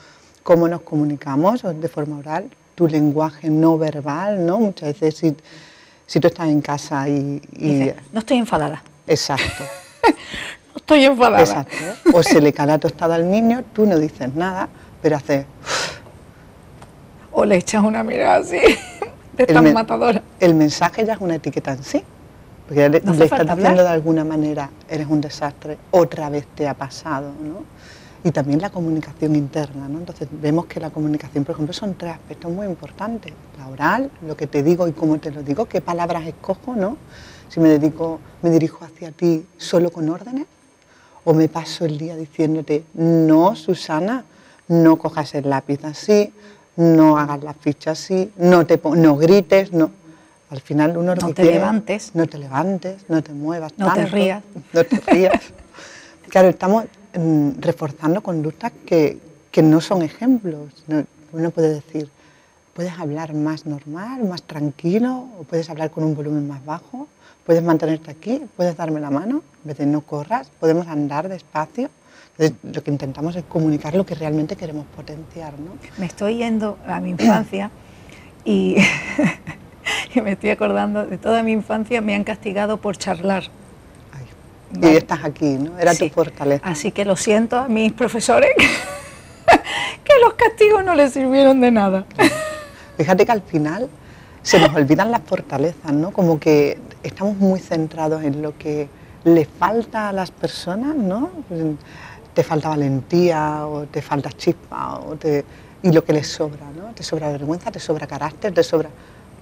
[0.42, 4.58] cómo nos comunicamos de forma oral, tu lenguaje no verbal, ¿no?
[4.58, 5.36] Muchas veces si,
[6.06, 7.40] si tú estás en casa y...
[8.12, 8.82] no estoy enfadada.
[9.06, 9.64] Exacto.
[10.04, 11.40] no estoy enfadada.
[11.40, 11.76] Exacto.
[12.12, 14.68] O se le cae la tostada al niño, tú no dices nada,
[15.02, 15.46] pero haces...
[17.32, 18.58] O le echas una mirada así,
[19.36, 20.22] de tan matadora.
[20.40, 22.02] El mensaje ya es una etiqueta en sí.
[22.70, 27.32] Porque le, estás diciendo de alguna manera, eres un desastre, otra vez te ha pasado,
[27.42, 27.64] ¿no?
[28.22, 29.98] Y también la comunicación interna, ¿no?
[29.98, 33.32] Entonces vemos que la comunicación, por ejemplo, son tres aspectos muy importantes.
[33.58, 36.96] La oral, lo que te digo y cómo te lo digo, qué palabras escojo, ¿no?
[37.48, 40.46] Si me dedico, me dirijo hacia ti solo con órdenes,
[41.24, 44.22] o me paso el día diciéndote, no, Susana,
[44.68, 46.32] no cojas el lápiz así,
[46.76, 49.90] no hagas la ficha así, no, te, no grites, no
[50.50, 52.10] al final uno no te levantes.
[52.14, 54.42] No te levantes, no te muevas No te rías.
[54.72, 55.40] No te rías.
[56.28, 56.84] claro, estamos
[57.14, 59.18] mm, reforzando conductas que,
[59.62, 60.72] no son ejemplos.
[61.32, 62.08] uno puede decir,
[62.74, 67.08] puedes hablar más normal, más tranquilo, o puedes hablar con un volumen más bajo,
[67.44, 71.90] puedes mantenerte aquí, puedes darme la mano, en vez de no corras, podemos andar despacio.
[72.38, 75.52] lo que intentamos es comunicar lo que realmente queremos potenciar.
[75.60, 75.72] ¿no?
[75.98, 77.70] Me estoy yendo a mi infancia
[78.44, 78.76] y
[80.12, 83.44] que me estoy acordando de toda mi infancia, me han castigado por charlar.
[84.80, 85.78] Y estás aquí, ¿no?
[85.78, 86.64] Era tu fortaleza.
[86.64, 88.50] Así que lo siento a mis profesores
[90.04, 92.04] que los castigos no les sirvieron de nada.
[92.96, 93.88] Fíjate que al final
[94.42, 96.12] se nos olvidan las fortalezas, ¿no?
[96.12, 98.88] Como que estamos muy centrados en lo que
[99.24, 101.30] le falta a las personas, ¿no?
[102.32, 105.44] Te falta valentía o te falta chispa o te...
[105.82, 106.94] y lo que les sobra, ¿no?
[106.94, 108.88] Te sobra vergüenza, te sobra carácter, te sobra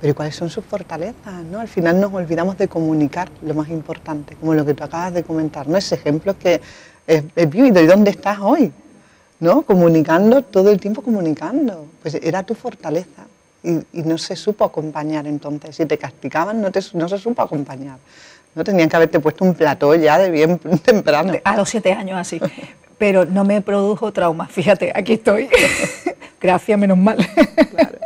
[0.00, 1.42] pero cuáles son sus fortalezas?
[1.50, 1.60] ¿no?
[1.60, 5.24] Al final nos olvidamos de comunicar lo más importante, como lo que tú acabas de
[5.24, 5.76] comentar, ¿no?
[5.76, 6.60] ese ejemplo que
[7.06, 7.80] es, vivido.
[7.80, 8.72] ¿Y dónde estás hoy?
[9.40, 9.62] ¿No?
[9.62, 11.86] Comunicando, todo el tiempo comunicando.
[12.02, 13.26] Pues era tu fortaleza.
[13.62, 15.74] Y, no se supo acompañar entonces.
[15.74, 17.98] Si te castigaban, no, te, no se supo acompañar.
[18.54, 21.32] No tenían que haberte puesto un plató ya de bien temprano.
[21.44, 22.40] A los siete años así.
[22.98, 24.46] Pero no me produjo trauma.
[24.46, 25.48] Fíjate, aquí estoy.
[26.40, 27.16] Gracias, menos mal.
[27.70, 27.98] Claro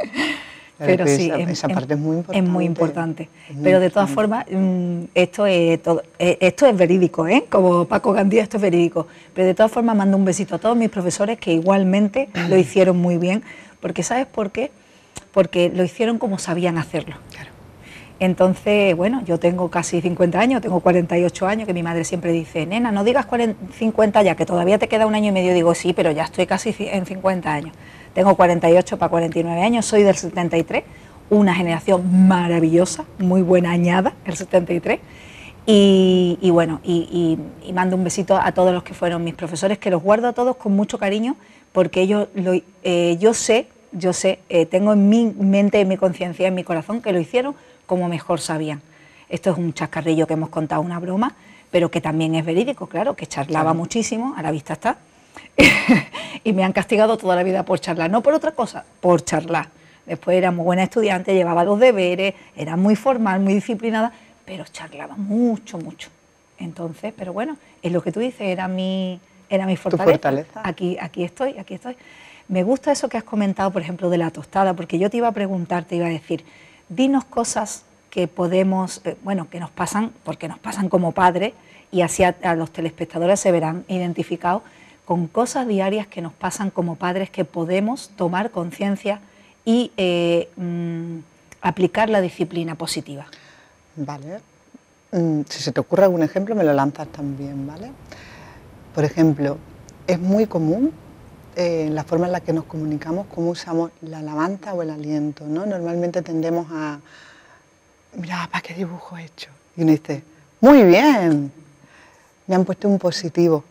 [0.84, 2.38] pero sí, esa, parte es muy importante.
[2.38, 3.28] Es muy importante.
[3.62, 5.80] pero de todas formas, mm, esto es,
[6.18, 7.44] eh, esto es verídico, ¿eh?
[7.48, 9.06] como Paco Gandía, esto es verídico.
[9.34, 12.98] Pero de todas formas, mando un besito a todos mis profesores que igualmente lo hicieron
[12.98, 13.42] muy bien,
[13.80, 14.70] porque ¿sabes por qué?
[15.32, 17.16] Porque lo hicieron como sabían hacerlo.
[17.30, 17.52] Claro.
[18.22, 22.66] Entonces, bueno, yo tengo casi 50 años, tengo 48 años, que mi madre siempre dice,
[22.66, 23.26] nena, no digas
[23.78, 25.52] 50 ya, que todavía te queda un año y medio.
[25.52, 27.74] Digo, sí, pero ya estoy casi en 50 años.
[28.14, 30.84] Tengo 48 para 49 años, soy del 73,
[31.30, 35.00] una generación maravillosa, muy buena añada, el 73.
[35.64, 37.38] Y, bueno, y,
[37.72, 40.56] mando un besito a todos los que fueron mis profesores, que los guardo a todos
[40.56, 41.36] con mucho cariño,
[41.72, 42.28] porque ellos
[42.82, 46.64] eh, yo sé, yo sé, eh, tengo en mi mente, en mi conciencia, en mi
[46.64, 47.54] corazón, que lo hicieron
[47.86, 48.82] como mejor sabían.
[49.28, 51.34] Esto es un chascarrillo que hemos contado, una broma,
[51.70, 54.98] pero que también es verídico, claro, que charlaba muchísimo, a la vista está.
[56.44, 59.68] y me han castigado toda la vida por charlar, no por otra cosa, por charlar.
[60.06, 64.12] Después era muy buena estudiante, llevaba los deberes, era muy formal, muy disciplinada,
[64.44, 66.10] pero charlaba mucho, mucho.
[66.58, 70.60] Entonces, pero bueno, es lo que tú dices, era mi, era mi fortaleza.
[70.64, 71.96] Aquí, aquí estoy, aquí estoy.
[72.48, 75.28] Me gusta eso que has comentado, por ejemplo, de la tostada, porque yo te iba
[75.28, 76.44] a preguntar, te iba a decir,
[76.88, 81.52] dinos cosas que podemos, eh, bueno, que nos pasan, porque nos pasan como padres,
[81.92, 84.62] y así a los telespectadores se verán identificados
[85.04, 89.20] con cosas diarias que nos pasan como padres que podemos tomar conciencia
[89.64, 91.18] y eh, mm,
[91.60, 93.26] aplicar la disciplina positiva.
[93.96, 94.40] Vale.
[95.12, 97.90] mm, si se te ocurre algún ejemplo, me lo lanzas también, ¿vale?
[98.94, 99.58] Por ejemplo,
[100.06, 100.92] es muy común
[101.54, 105.46] eh, la forma en la que nos comunicamos, cómo usamos la alabanza o el aliento,
[105.46, 105.66] ¿no?
[105.66, 106.98] Normalmente tendemos a,
[108.16, 109.50] mira, ¿para qué dibujo he hecho?
[109.76, 110.22] Y uno dice,
[110.60, 111.52] muy bien,
[112.46, 113.64] me han puesto un positivo.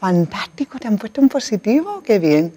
[0.00, 2.52] Fantástico, te han puesto un positivo, qué bien.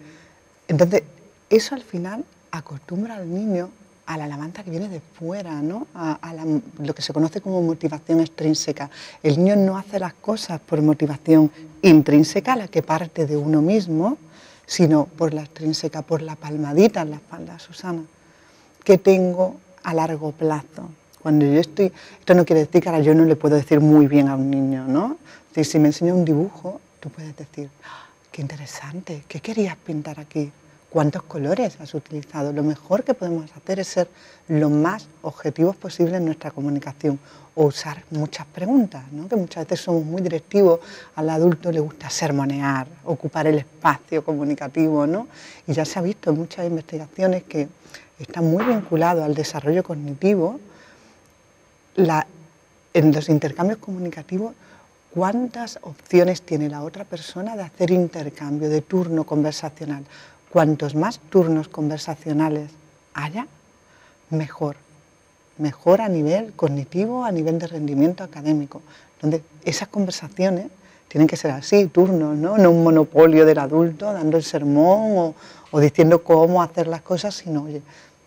[0.68, 1.04] Entonces,
[1.50, 3.70] eso al final acostumbra al niño
[4.06, 5.88] a la alabanza que viene de fuera, ¿no?
[5.96, 6.18] a,
[6.80, 8.90] lo que se conoce como motivación extrínseca.
[9.24, 11.52] El niño no hace las cosas por motivación
[11.82, 14.18] intrínseca, la que parte de uno mismo,
[14.66, 18.04] sino por la extrínseca, por la palmadita en la espalda, Susana,
[18.84, 20.90] que tengo a largo plazo.
[21.22, 24.08] Cuando yo estoy, esto no quiere decir que ahora yo no le puedo decir muy
[24.08, 25.18] bien a un niño, ¿no?
[25.54, 30.52] Si, me enseña un dibujo, tú puedes decir, ah, qué interesante, ¿qué querías pintar aquí?
[30.90, 32.54] ¿Cuántos colores has utilizado?
[32.54, 34.10] Lo mejor que podemos hacer es ser
[34.48, 37.20] lo más objetivos posible en nuestra comunicación
[37.56, 39.28] o usar muchas preguntas, ¿no?
[39.28, 40.80] que muchas veces somos muy directivos,
[41.16, 45.28] al adulto le gusta sermonear, ocupar el espacio comunicativo, ¿no?
[45.68, 47.68] y ya se ha visto en muchas investigaciones que
[48.20, 50.60] está muy vinculado al desarrollo cognitivo,
[52.94, 54.54] en los intercambios comunicativos,
[55.14, 60.04] cuántas opciones tiene la otra persona de hacer intercambio, de turno conversacional
[60.52, 62.70] cuantos más turnos conversacionales
[63.14, 63.48] haya,
[64.30, 64.76] mejor.
[65.58, 68.82] Mejor a nivel cognitivo, a nivel de rendimiento académico.
[69.22, 70.68] Donde esas conversaciones
[71.08, 72.54] tienen que ser así, turnos, ¿no?
[72.54, 75.34] Un monopolio del adulto dando el sermón
[75.72, 77.82] o, diciendo cómo hacer las cosas, sino, oye,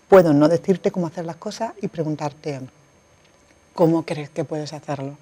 [0.09, 2.61] puedo no decirte cómo hacer las cosas y preguntarte
[3.75, 5.17] cómo crees que puedes hacerlo,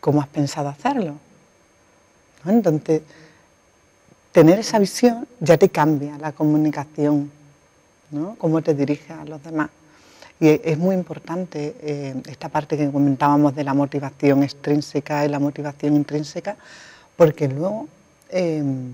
[0.00, 1.14] cómo has pensado hacerlo.
[2.44, 3.02] Entonces,
[4.32, 7.30] tener esa visión ya te cambia la comunicación,
[8.10, 8.36] ¿no?
[8.38, 9.70] cómo te diriges a los demás.
[10.40, 15.40] Y es muy importante eh, esta parte que comentábamos de la motivación extrínseca y la
[15.40, 16.56] motivación intrínseca,
[17.16, 17.88] porque luego...
[18.30, 18.92] Em,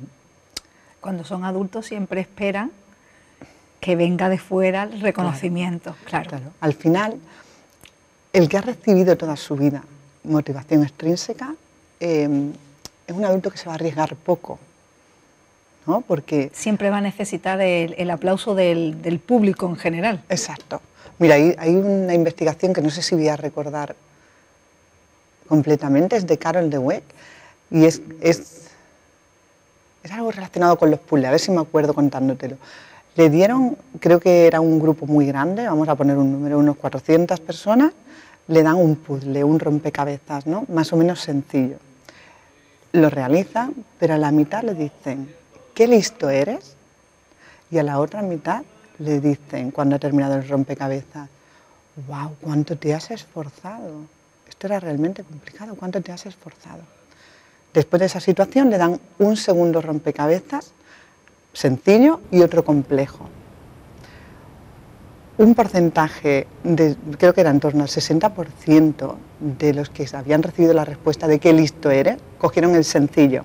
[1.01, 2.71] Cuando son adultos siempre esperan
[3.81, 6.39] que venga de fuera el reconocimiento, claro.
[6.61, 7.19] Al final,
[8.33, 9.85] el que ha recibido toda su vida
[10.25, 11.55] motivación extrínseca
[12.01, 12.53] em,
[13.07, 14.59] es un adulto que se va a arriesgar poco
[16.07, 20.23] porque siempre va a necesitar el, aplauso del, público en general.
[20.29, 20.81] Exacto.
[21.19, 23.95] Mira, hay, una investigación que no sé si voy a recordar
[25.47, 27.05] completamente, es de Carol Dweck,
[27.71, 28.69] y es, es,
[30.03, 32.57] es algo relacionado con los puzzles, a ver si me acuerdo contándotelo.
[33.17, 36.77] Le dieron, creo que era un grupo muy grande, vamos a poner un número, unos
[36.77, 37.93] 400 personas,
[38.49, 40.65] le dan un puzzle, un rompecabezas, ¿no?
[40.69, 41.77] más o menos sencillo.
[42.93, 45.35] Lo realizan, pero a la mitad le dicen,
[45.75, 46.77] qué listo eres.
[47.71, 48.63] Y a la otra mitad
[48.99, 51.29] le dicen, cuando ha terminado el rompecabezas,
[52.07, 54.07] wow, cuánto te has esforzado.
[54.49, 56.83] Esto era realmente complicado, cuánto te has esforzado.
[57.73, 60.73] Después de esa situación le dan un segundo rompecabezas
[61.53, 63.29] sencillo y otro complejo.
[65.37, 70.73] Un porcentaje, de, creo que era en torno al 60% de los que habían recibido
[70.75, 73.45] la respuesta de qué listo eres, cogieron el sencillo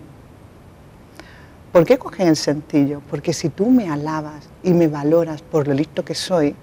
[1.72, 3.02] ¿Por qué cogen el sencillo?
[3.12, 6.56] Porque si tú me alabas y me valoras por lo listo que soy,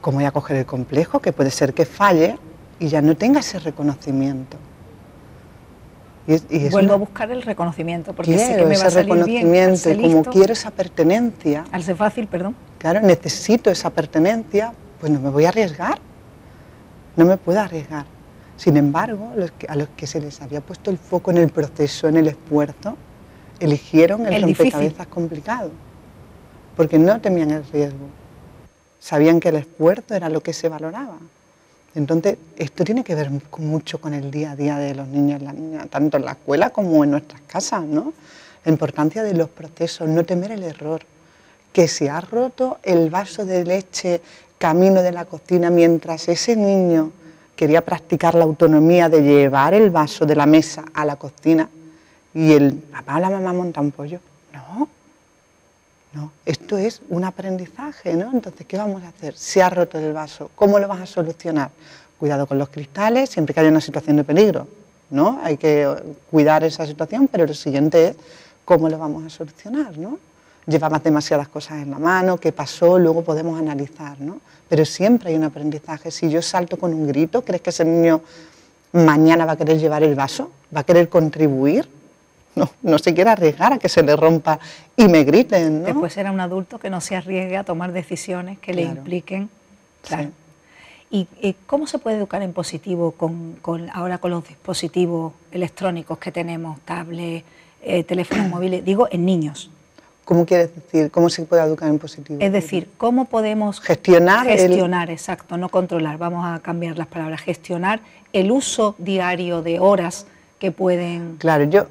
[0.00, 1.20] ¿cómo voy a coger el complejo?
[1.20, 2.38] Que puede ser que falle
[2.78, 4.56] y ya no tenga ese reconocimiento.
[6.48, 10.04] Y, Vuelvo a buscar el reconocimiento, porque sé que me va a salir reconocimiento bien,
[10.04, 11.64] y como quiero esa pertenencia.
[11.72, 12.54] Al ser fácil, perdón.
[12.78, 15.98] Claro, necesito esa pertenencia, pues no me voy a arriesgar.
[17.16, 18.06] No me puedo arriesgar.
[18.56, 19.32] Sin embargo,
[19.68, 22.96] a los que se les había puesto el foco en el proceso, en el esfuerzo,
[23.58, 25.70] eligieron el, rompecabezas complicado,
[26.76, 28.06] porque no temían el riesgo.
[29.00, 31.18] Sabían que el esfuerzo era lo que se valoraba.
[31.94, 35.44] Entonces, esto tiene que ver mucho con el día a día de los niños y
[35.44, 38.12] las niñas, tanto en la escuela como en nuestras casas, ¿no?
[38.64, 41.02] La importancia de los procesos, no temer el error.
[41.72, 44.20] Que se ha roto el vaso de leche
[44.58, 47.12] camino de la cocina mientras ese niño
[47.56, 51.68] quería practicar la autonomía de llevar el vaso de la mesa a la cocina,
[52.32, 54.20] y el papá o la mamá monta un pollo.
[54.52, 54.88] No,
[56.12, 58.32] no, esto es un aprendizaje, ¿no?
[58.32, 59.36] Entonces, ¿qué vamos a hacer?
[59.36, 61.70] Se ha roto el vaso, ¿cómo lo vas a solucionar?
[62.18, 64.66] Cuidado con los cristales, siempre que haya una situación de peligro,
[65.10, 65.40] ¿no?
[65.42, 65.88] Hay que
[66.30, 68.16] cuidar esa situación, pero lo siguiente es
[68.64, 70.18] cómo lo vamos a solucionar, ¿no?
[70.66, 74.40] Llevabas demasiadas cosas en la mano, qué pasó, luego podemos analizar, ¿no?
[74.68, 76.10] Pero siempre hay un aprendizaje.
[76.10, 78.20] Si yo salto con un grito, ¿crees que ese niño
[78.92, 80.50] mañana va a querer llevar el vaso?
[80.74, 81.88] ¿Va a querer contribuir?
[82.54, 84.58] No, no se quiere arriesgar a que se le rompa
[84.96, 85.82] y me griten.
[85.82, 85.86] ¿no?
[85.86, 89.48] Después será un adulto que no se arriesgue a tomar decisiones que le impliquen.
[90.06, 90.30] Claro.
[91.10, 93.56] ¿Y eh, cómo se puede educar en positivo con,
[93.92, 97.44] ahora con los dispositivos electrónicos que tenemos, tablets,
[97.82, 98.84] eh, teléfonos móviles?
[98.84, 99.70] Digo, en niños.
[100.24, 101.10] ¿Cómo quieres decir?
[101.10, 102.38] ¿Cómo se puede educar en positivo?
[102.40, 104.46] Es decir, ¿cómo podemos gestionar?
[104.46, 106.18] Gestionar, exacto, no controlar.
[106.18, 107.40] Vamos a cambiar las palabras.
[107.40, 108.00] Gestionar
[108.32, 110.26] el uso diario de horas
[110.60, 111.36] que pueden...
[111.38, 111.88] Claro, yo,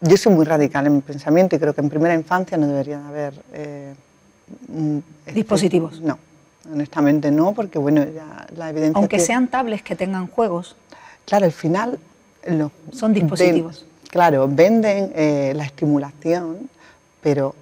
[0.00, 3.04] yo soy muy radical en mi pensamiento y creo que en primera infancia no deberían
[3.06, 3.34] haber...
[3.52, 3.94] Eh,
[5.32, 6.00] ¿Dispositivos?
[6.00, 6.18] No,
[6.70, 8.98] honestamente no, porque bueno, ya la evidencia...
[8.98, 10.76] Aunque sean tablets que tengan juegos.
[11.24, 11.98] Claro, al final...
[12.92, 13.84] Son dispositivos.
[14.08, 16.70] claro, venden eh, la estimulación,
[17.20, 17.56] pero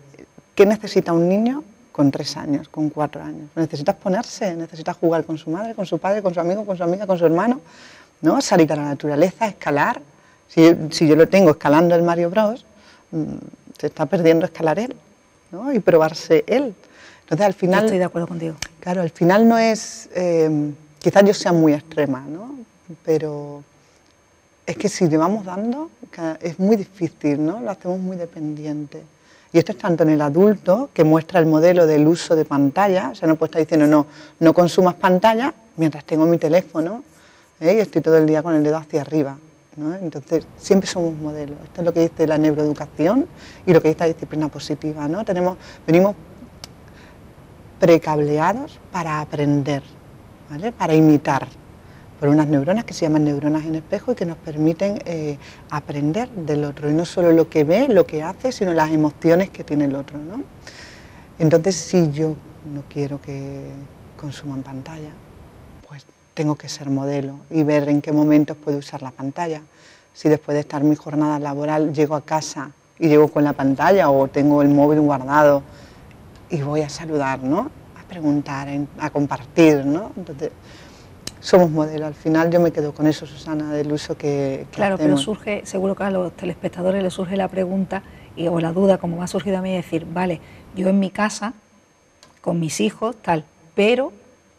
[0.55, 3.49] ¿qué necesita un niño con tres años, con cuatro años?
[3.57, 6.83] Necesita ponerse, necesita jugar con su madre, con su padre, con su amigo, con su
[6.83, 7.63] amiga, con su hermano,
[8.21, 8.43] ¿no?
[8.43, 10.03] Salir a la naturaleza, escalar.
[10.55, 12.65] Si, yo lo tengo escalando el Mario Bros,
[13.11, 13.25] mm,
[13.77, 14.95] se está perdiendo escalar él,
[15.51, 15.73] ¿no?
[15.73, 16.75] Y probarse él.
[17.23, 17.85] Entonces al final...
[17.85, 18.55] estoy de acuerdo contigo.
[18.79, 20.09] Claro, al final no es...
[20.15, 22.55] Eh, quizás yo sea muy extrema, ¿no?
[23.05, 23.65] Pero
[24.65, 25.91] es que si le vamos dando,
[26.41, 27.61] es muy difícil, ¿no?
[27.61, 29.03] Lo hacemos muy dependiente.
[29.53, 33.11] Y esto es tanto en el adulto, que muestra el modelo del uso de pantalla,
[33.11, 34.07] o sea, no puede estar diciendo, no,
[34.41, 37.05] no consumas pantalla mientras tengo mi teléfono
[37.61, 37.75] ¿eh?
[37.77, 39.37] y estoy todo el día con el dedo hacia arriba.
[39.77, 41.59] Entonces, siempre somos modelos.
[41.65, 43.27] Esto es lo que dice la neuroeducación
[43.67, 45.09] y lo que dice la disciplina positiva.
[45.09, 45.25] ¿no?
[45.25, 46.15] Tenemos, venimos
[47.81, 49.83] precableados para aprender,
[50.49, 50.71] ¿vale?
[50.71, 51.49] para imitar
[52.21, 55.39] por unas neuronas que se llaman neuronas en espejo y que nos permiten eh,
[55.71, 56.89] aprender del otro.
[56.89, 59.97] Y no solo lo que ve, lo que hace, sino las emociones que tiene el
[59.97, 60.19] otro.
[60.19, 60.45] ¿no?
[61.41, 62.37] Entonces, si yo
[62.73, 63.73] no quiero que
[64.17, 65.11] consuman pantalla,
[66.35, 69.63] tengo que ser modelo y ver en qué momentos puedo usar la pantalla.
[70.13, 74.11] Si después de estar mi jornada laboral llego a casa y llego con la pantalla
[74.11, 75.63] o tengo el móvil guardado
[76.51, 77.71] y voy a saludar, ¿no?
[77.99, 78.69] A preguntar,
[78.99, 80.13] a compartir, ¿no?
[80.17, 80.51] Entonces,
[81.41, 82.07] somos modelo.
[82.07, 85.95] Al final yo me quedo con eso, Susana, del uso que, Claro, pero surge, seguro
[85.95, 88.03] que a los telespectadores les surge la pregunta
[88.37, 90.41] y, o la duda, como me ha surgido a mí, decir, vale,
[90.75, 91.55] yo en mi casa,
[92.41, 94.13] con mis hijos, tal, pero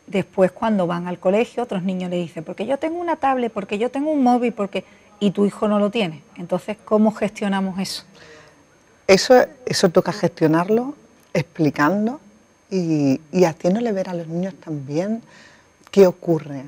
[0.08, 3.78] después cuando van al colegio, otros niños le dicen, porque yo tengo una tablet, porque
[3.78, 4.84] yo tengo un móvil, porque...
[5.20, 6.22] y tu hijo no lo tiene.
[6.38, 8.04] Entonces, ¿cómo gestionamos eso?
[9.08, 9.34] Eso,
[9.66, 10.94] eso toca gestionarlo
[11.34, 12.20] explicando
[12.70, 15.22] y, y haciéndole ver a los niños también
[15.92, 16.66] qué ocurre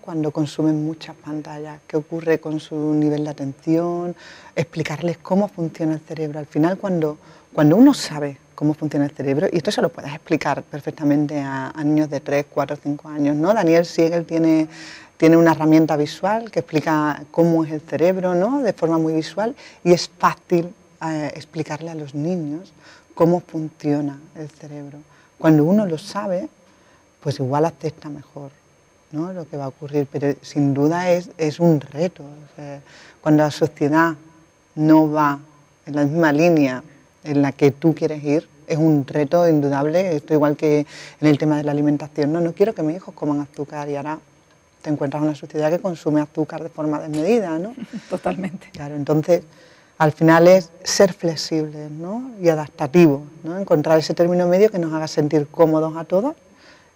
[0.00, 4.16] cuando consumen muchas pantallas, qué ocurre con su nivel de atención,
[4.56, 6.38] explicarles cómo funciona el cerebro.
[6.38, 7.18] Al final, cuando,
[7.52, 11.72] cuando uno sabe cómo funciona el cerebro, y esto se lo puedes explicar perfectamente a,
[11.84, 13.54] niños de 3, 4, 5 años, ¿no?
[13.54, 14.66] Daniel Siegel tiene,
[15.16, 18.60] tiene una herramienta visual que explica cómo es el cerebro, ¿no?
[18.62, 19.54] De forma muy visual,
[19.84, 20.74] y es fácil
[21.06, 22.72] eh, explicarle a los niños
[23.14, 24.98] cómo funciona el cerebro.
[25.38, 26.48] Cuando uno lo sabe,
[27.20, 28.50] pues igual acepta mejor
[29.12, 29.32] ¿no?
[29.32, 32.24] lo que va a ocurrir, pero sin duda es, es un reto.
[33.20, 34.16] cuando la sociedad
[34.74, 35.38] no va
[35.86, 36.82] en la misma línea
[37.24, 40.86] en la que tú quieres ir, es un reto indudable, esto igual que
[41.20, 43.96] en el tema de la alimentación, no, no quiero que mis hijos coman azúcar y
[43.96, 44.18] ahora
[44.82, 47.74] te encuentras en una sociedad que consume azúcar de forma desmedida, ¿no?
[48.10, 48.68] Totalmente.
[48.72, 49.42] Claro, entonces
[49.98, 52.30] al final es ser flexibles ¿no?
[52.40, 53.58] y adaptativos, ¿no?
[53.58, 56.34] encontrar ese término medio que nos haga sentir cómodos a todos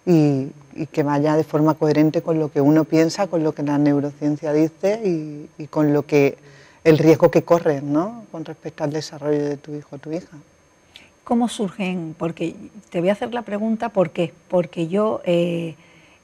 [0.05, 0.51] y,
[0.91, 4.51] que vaya de forma coherente con lo que uno piensa, con lo que la neurociencia
[4.51, 6.37] dice y, con lo que
[6.83, 8.25] el riesgo que corres ¿no?
[8.31, 10.37] con respecto al desarrollo de tu hijo o tu hija.
[11.23, 12.15] ¿Cómo surgen?
[12.17, 12.55] Porque
[12.89, 14.33] te voy a hacer la pregunta, ¿por qué?
[14.49, 15.75] Porque yo eh,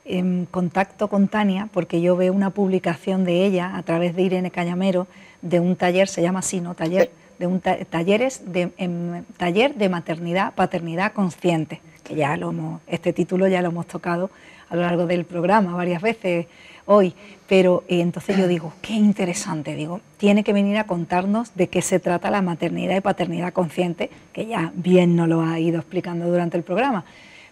[0.03, 4.51] en contacto con Tania, porque yo veo una publicación de ella a través de Irene
[4.51, 5.07] Cañamero,
[5.41, 6.76] de un taller, se llama así, ¿no?
[6.76, 11.80] Taller, de un talleres de, taller de maternidad, paternidad consciente
[12.16, 14.30] ya lo este título ya lo hemos tocado
[14.70, 16.47] a lo largo del programa varias veces
[16.91, 17.13] hoy,
[17.47, 21.83] pero eh, entonces yo digo, qué interesante, digo, tiene que venir a contarnos de qué
[21.83, 26.27] se trata la maternidad y paternidad consciente, que ya bien nos lo ha ido explicando
[26.27, 27.05] durante el programa.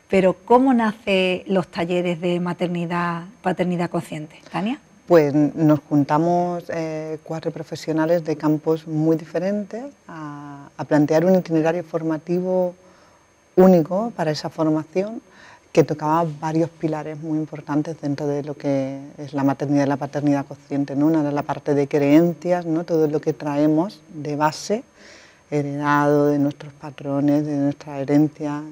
[0.10, 4.38] Pero ¿cómo nacen los talleres de maternidad, paternidad consciente?
[4.52, 4.80] Tania.
[5.06, 12.74] Pues nos juntamos eh, cuatro profesionales de campos muy diferentes a plantear un itinerario formativo
[13.56, 15.22] único para esa formación
[15.72, 19.98] que tocaba varios pilares muy importantes dentro de lo que es la maternidad y la
[19.98, 20.96] paternidad consciente.
[20.96, 21.08] ¿no?
[21.08, 22.84] Una era la parte de creencias, ¿no?
[22.84, 24.84] todo lo que traemos de base,
[25.52, 28.64] heredado de nuestros patrones, de nuestra herencia.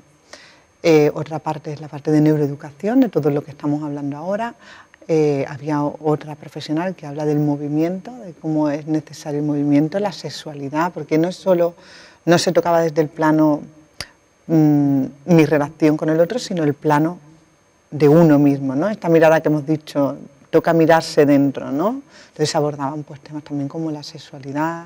[0.84, 4.56] Eh, otra parte es la parte de neuroeducación, de todo lo que estamos hablando ahora.
[5.08, 10.12] Eh, había otra profesional que habla del movimiento, de cómo es necesario el movimiento, la
[10.12, 11.76] sexualidad, porque no es solo,
[12.26, 13.62] no se tocaba desde el plano
[14.48, 17.18] Mm, mi relación con el otro, sino el plano
[17.90, 18.88] de uno mismo, ¿no?
[18.90, 20.18] Esta mirada que hemos dicho,
[20.52, 22.02] toca mirarse dentro, ¿no?
[22.28, 24.86] Entonces abordaban pues temas también como la sexualidad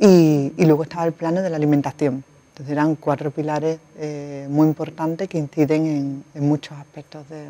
[0.00, 2.24] y, luego estaba el plano de la alimentación.
[2.52, 7.44] Entonces eran cuatro pilares eh, muy importantes que inciden en, muchos aspectos de,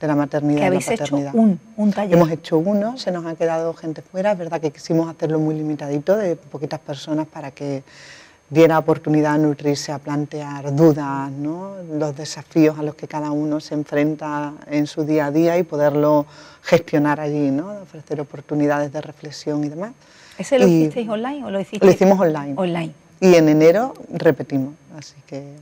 [0.00, 1.28] la maternidad habéis y la paternidad.
[1.28, 2.16] Hecho un, un taller.
[2.16, 5.54] Hemos hecho uno, se nos ha quedado gente fuera, es verdad que quisimos hacerlo muy
[5.54, 7.84] limitadito, de poquitas personas para que
[8.52, 11.76] diera oportunidad a nutrirse, a plantear dudas, ¿no?
[11.90, 15.62] los desafíos a los que cada uno se enfrenta en su día a día y
[15.62, 16.26] poderlo
[16.60, 17.80] gestionar allí, ¿no?
[17.80, 19.92] ofrecer oportunidades de reflexión y demás.
[20.36, 21.82] ¿Ese lo hicisteis online o lo hicisteis?
[21.82, 22.52] Lo hicimos online.
[22.56, 22.92] Online.
[23.20, 25.54] Y en enero repetimos, así que...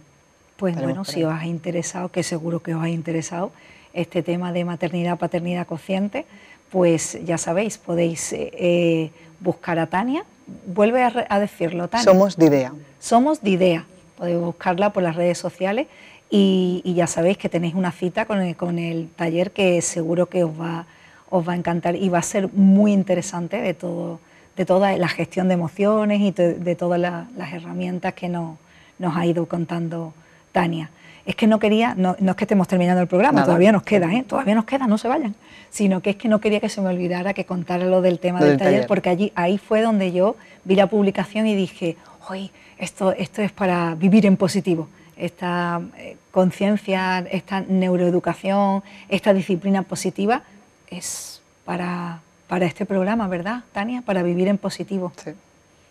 [0.57, 3.53] Pues bueno, si os ha interesado, que seguro que os ha interesado,
[3.95, 6.27] este tema de maternidad, paternidad consciente,
[6.71, 10.25] pues ya sabéis, podéis eh, eh, buscar a Tania
[10.67, 12.05] vuelve a, decirlo, Tania.
[12.05, 12.73] Somos de idea.
[12.99, 13.85] Somos de idea.
[14.17, 15.87] Podéis buscarla por las redes sociales
[16.31, 20.87] y, ya sabéis que tenéis una cita con el, taller que seguro que os va,
[21.29, 24.21] os va a encantar y va a ser muy interesante de, todo,
[24.57, 28.59] de toda la gestión de emociones y de, todas las herramientas que nos,
[28.99, 30.13] nos ha ido contando
[30.53, 30.91] Tania
[31.31, 34.25] es que no quería, no, es que estemos terminando el programa, todavía nos queda, ¿eh?
[34.27, 35.37] todavía nos queda, no se vayan,
[35.71, 38.41] sino que es que no quería que se me olvidara que contara lo del tema
[38.41, 41.97] del, taller, porque allí, ahí fue donde yo vi la publicación y dije,
[42.29, 49.83] hoy esto, esto es para vivir en positivo, esta eh, conciencia, esta neuroeducación, esta disciplina
[49.83, 50.43] positiva
[50.91, 54.03] es para, para este programa, ¿verdad, Tania?
[54.03, 55.13] Para vivir en positivo,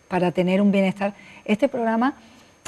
[0.08, 1.14] para tener un bienestar.
[1.46, 2.14] Este programa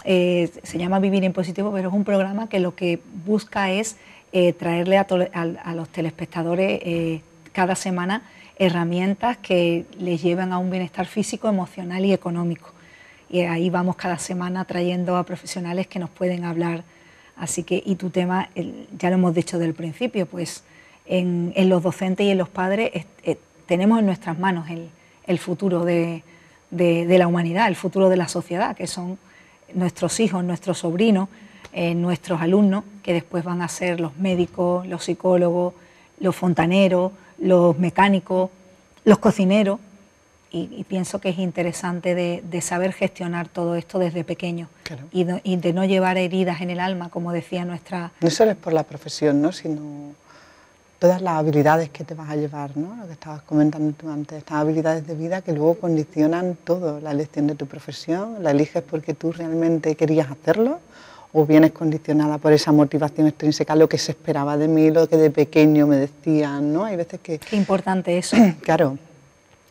[0.04, 3.96] eh, se llama Vivir en Positivo, pero es un programa que lo que busca es
[4.32, 7.20] eh, traerle a, los telespectadores eh,
[7.52, 8.22] cada semana
[8.58, 12.72] herramientas que les lleven a un bienestar físico, emocional y económico.
[13.30, 16.84] Y ahí vamos cada semana trayendo a profesionales que nos pueden hablar.
[17.36, 18.50] Así que, y tu tema,
[18.98, 20.64] ya lo hemos dicho del principio, pues
[21.06, 22.90] en, los docentes y en los padres
[23.66, 24.66] tenemos en nuestras manos
[25.26, 26.22] el, futuro de,
[26.70, 29.18] de la humanidad, el futuro de la sociedad, que son
[29.74, 31.28] nuestros hijos, nuestros sobrinos,
[31.72, 35.74] eh, nuestros alumnos, que después van a ser los médicos, los psicólogos,
[36.20, 38.50] los fontaneros, los mecánicos,
[39.04, 39.80] los cocineros.
[40.54, 44.68] Y, pienso que es interesante de, saber gestionar todo esto desde pequeño
[45.10, 48.12] y, de, no llevar heridas en el alma, como decía nuestra...
[48.20, 49.52] No solo es por la profesión, ¿no?
[49.52, 50.14] sino
[51.02, 52.94] todas las habilidades que te vas a llevar, ¿no?
[52.94, 57.10] lo que estabas comentando tú antes, estas habilidades de vida que luego condicionan todo, la
[57.10, 60.78] elección de tu profesión, la eliges porque tú realmente querías hacerlo
[61.32, 65.16] o vienes condicionada por esa motivación extrínseca, lo que se esperaba de mí, lo que
[65.16, 66.84] de pequeño me decían, ¿no?
[66.84, 67.40] Hay veces que...
[67.40, 68.36] Qué importante eso.
[68.62, 68.96] claro.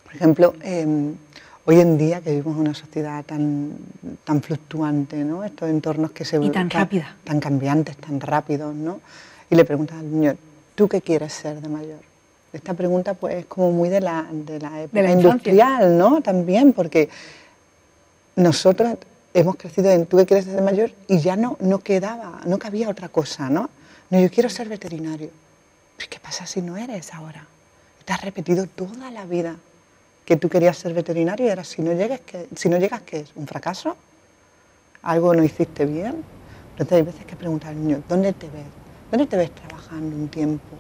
[0.04, 1.16] Por ejemplo, em,
[1.64, 3.78] hoy en día que vivimos en una sociedad tan,
[4.26, 5.46] tan fluctuante, ¿no?
[5.46, 6.44] Estos entornos que se...
[6.44, 7.16] Y tan, rápida.
[7.24, 9.00] Tan cambiantes, tan rápidos, ¿no?
[9.50, 10.36] Y le preguntas al niño,
[10.76, 12.00] ¿tú qué quieres ser de mayor?
[12.54, 16.22] Esta pregunta pues es como muy de la, de la época industrial, ¿no?
[16.22, 17.10] También, porque
[18.36, 18.98] nosotros
[19.34, 22.60] hemos crecido en tú qué quieres ser de mayor y ya no, no quedaba, no
[22.60, 23.70] cabía otra cosa, ¿no?
[24.10, 25.30] No, yo quiero ser veterinario.
[25.96, 27.48] Pues, ¿Qué pasa si no eres ahora?
[28.04, 29.56] Te has repetido toda la vida
[30.26, 33.22] que tú querías ser veterinario y ahora si no llegas, ¿qué, si no llegas, ¿qué
[33.22, 33.30] es?
[33.36, 33.96] ¿Un fracaso?
[35.04, 36.24] ¿Algo no hiciste bien?
[36.72, 38.81] Entonces hay veces que preguntar al niño, ¿dónde te ves?
[39.12, 40.78] ¿Dónde te ves trabajando un tiempo?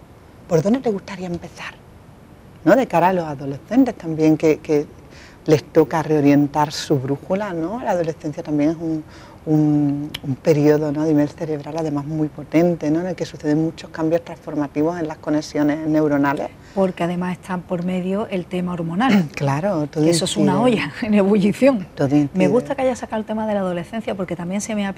[0.47, 1.73] ¿Por dónde te gustaría empezar?
[2.63, 2.77] ¿No?
[2.77, 4.88] De cara a los adolescentes también, que,
[5.47, 7.84] les toca reorientar su brújula, ¿no?
[7.84, 9.03] La adolescencia también es un,
[9.47, 10.11] un,
[10.43, 11.01] periodo ¿no?
[11.01, 12.99] de nivel cerebral además muy potente, ¿no?
[13.01, 16.49] en el que suceden muchos cambios transformativos en las conexiones neuronales.
[16.75, 19.29] Porque además está por medio el tema hormonal.
[19.36, 21.88] claro, todo Eso es una olla en ebullición.
[22.36, 24.93] me gusta que haya sacado el tema de la adolescencia porque también se me ha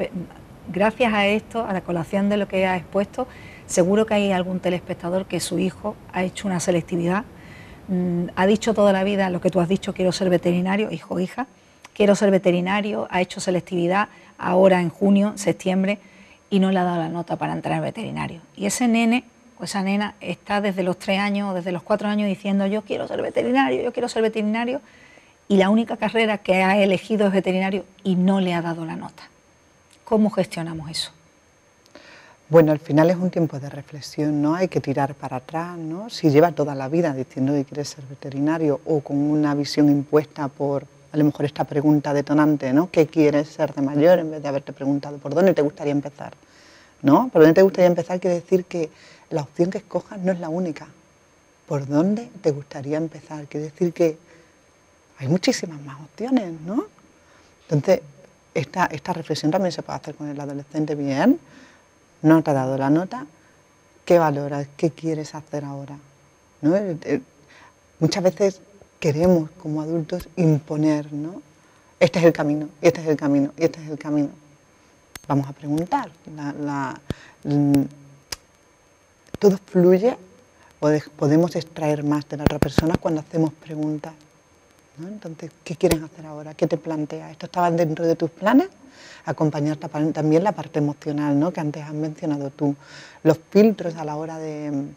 [0.72, 3.28] gracias a esto, a la colación de lo que ha expuesto,
[3.66, 7.26] seguro que hay algún telespectador que su hijo ha hecho una selectividad,
[7.88, 11.20] mm, ha dicho toda la vida lo que tú has dicho, quiero ser veterinario, hijo,
[11.20, 11.48] hija,
[11.94, 16.00] quiero ser veterinario, ha hecho selectividad ahora en junio, septiembre,
[16.50, 18.42] y no le ha dado la nota para entrar en veterinario.
[18.56, 19.24] Y ese nene
[19.60, 22.84] o esa nena está desde los tres años o desde los cuatro años diciendo yo
[22.84, 24.82] quiero ser veterinario, yo quiero ser veterinario,
[25.48, 28.96] y la única carrera que ha elegido es veterinario y no le ha dado la
[28.96, 29.24] nota.
[30.14, 31.10] ¿Cómo gestionamos eso?
[32.48, 34.54] Bueno, al final es un tiempo de reflexión, ¿no?
[34.54, 36.08] Hay que tirar para atrás, ¿no?
[36.12, 40.50] Si lleva toda la vida diciendo que quiere ser veterinario o con una visión impuesta
[40.50, 42.92] por, a lo mejor esta pregunta detonante, ¿no?
[42.92, 44.20] ¿Qué quieres ser de mayor?
[44.20, 46.36] En vez de haberte preguntado, ¿por dónde te gustaría empezar?
[47.02, 47.30] ¿No?
[47.30, 48.20] ¿Por dónde te gustaría empezar?
[48.20, 48.92] Quiere decir que
[49.32, 50.86] la opción que escojas no es la única.
[51.68, 53.48] ¿Por dónde te gustaría empezar?
[53.48, 54.20] Quiere decir que
[55.18, 56.86] hay muchísimas más opciones, ¿no?
[57.68, 58.02] Entonces,
[58.54, 61.40] esta, reflexión también se puede hacer con el adolescente bien,
[62.22, 63.26] no te ha dado la nota,
[64.06, 64.68] ¿Qué valoras?
[64.76, 65.96] ¿Qué quieres hacer ahora?
[66.62, 67.22] Eh, eh,
[68.00, 68.60] muchas veces
[69.00, 71.42] queremos como adultos imponer, ¿no?
[72.02, 74.30] Este es el camino, y este es el camino, y este es el camino.
[75.26, 76.12] Vamos a preguntar.
[79.40, 80.18] todo fluye,
[81.16, 84.14] podemos extraer más de la otra persona cuando hacemos preguntas.
[85.00, 86.54] Entonces, ¿qué quieres hacer ahora?
[86.54, 87.32] ¿Qué te plantea?
[87.32, 88.68] ¿Esto estaba dentro de tus planes?
[89.26, 91.52] Acompañar también la parte emocional, ¿no?
[91.52, 92.76] que antes has mencionado tú.
[93.24, 94.88] Los filtros a la hora de mm,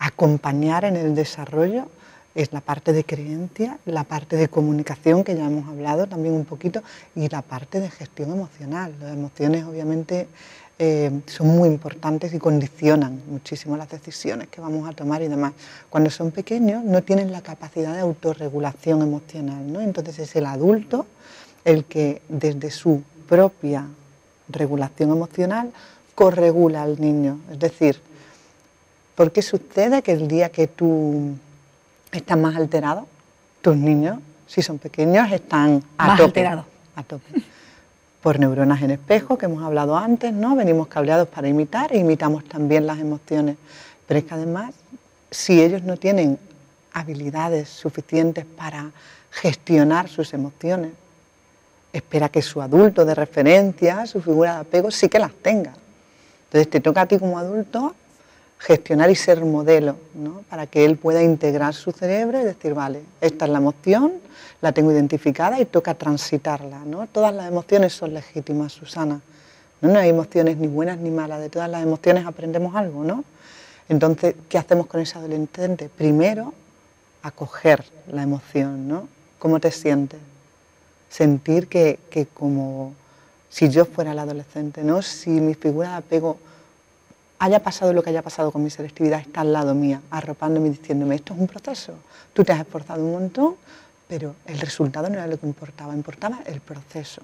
[0.00, 1.88] acompañar en el desarrollo
[2.34, 6.44] es la parte de creencia, la parte de comunicación, que ya hemos hablado también un
[6.44, 6.82] poquito,
[7.14, 8.94] y la parte de gestión emocional.
[9.00, 10.28] Las emociones obviamente
[10.80, 15.52] eh, son muy importantes y condicionan muchísimo las decisiones que vamos a tomar y demás.
[15.90, 19.80] Cuando son pequeños no tienen la capacidad de autorregulación emocional, ¿no?
[19.80, 21.06] entonces es el adulto
[21.64, 23.86] el que desde su propia
[24.48, 25.72] regulación emocional
[26.14, 27.40] corregula al niño.
[27.50, 28.00] Es decir,
[29.16, 31.34] ¿por qué sucede que el día que tú
[32.12, 33.08] estás más alterado,
[33.62, 36.66] tus niños, si son pequeños, están a más alterados?
[36.94, 37.42] A tope
[38.22, 40.56] por neuronas en espejo, que hemos hablado antes, ¿no?
[40.56, 43.56] Venimos cableados para imitar e imitamos también las emociones.
[44.06, 44.74] Pero es que además,
[45.30, 46.38] si ellos no tienen
[46.92, 48.90] habilidades suficientes para
[49.30, 50.92] gestionar sus emociones,
[51.92, 55.74] espera que su adulto de referencia, su figura de apego, sí que las tenga.
[56.46, 57.94] Entonces te toca a ti como adulto
[58.58, 60.42] gestionar y ser modelo, ¿no?
[60.50, 64.14] para que él pueda integrar su cerebro y decir, vale, esta es la emoción,
[64.60, 66.80] la tengo identificada y toca transitarla.
[66.84, 67.06] ¿no?
[67.06, 69.20] Todas las emociones son legítimas, Susana.
[69.80, 69.88] ¿no?
[69.92, 73.04] no hay emociones ni buenas ni malas, de todas las emociones aprendemos algo.
[73.04, 73.24] ¿no?
[73.88, 75.88] Entonces, ¿qué hacemos con ese adolescente?
[75.88, 76.52] Primero,
[77.22, 79.08] acoger la emoción, ¿no?
[79.38, 80.20] ¿Cómo te sientes?
[81.08, 82.92] Sentir que, que como
[83.48, 85.00] si yo fuera el adolescente, ¿no?
[85.00, 86.38] Si mi figura de apego
[87.38, 90.70] haya pasado lo que haya pasado con mi selectividad, está al lado mía, arropándome y
[90.70, 91.94] diciéndome, esto es un proceso,
[92.32, 93.56] tú te has esforzado un montón,
[94.08, 97.22] pero el resultado no era lo que importaba, importaba el proceso.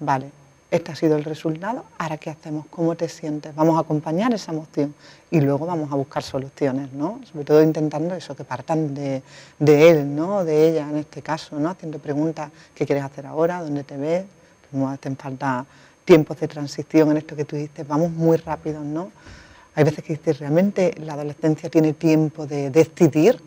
[0.00, 0.30] Vale,
[0.72, 4.52] este ha sido el resultado, ahora qué hacemos, cómo te sientes, vamos a acompañar esa
[4.52, 4.94] emoción
[5.30, 7.20] y luego vamos a buscar soluciones, ¿no?
[7.30, 9.22] Sobre todo intentando eso, que partan de,
[9.60, 10.44] él, ¿no?
[10.44, 11.68] De ella en este caso, ¿no?
[11.68, 13.60] Haciendo preguntas, ¿qué quieres hacer ahora?
[13.60, 14.24] ¿Dónde te ves?
[14.72, 15.66] No hacen falta
[16.04, 19.12] tiempos de transición en esto que tú dices, vamos muy rápido, ¿no?
[19.74, 23.40] Hay veces que dices, ¿realmente la adolescencia tiene tiempo de decidir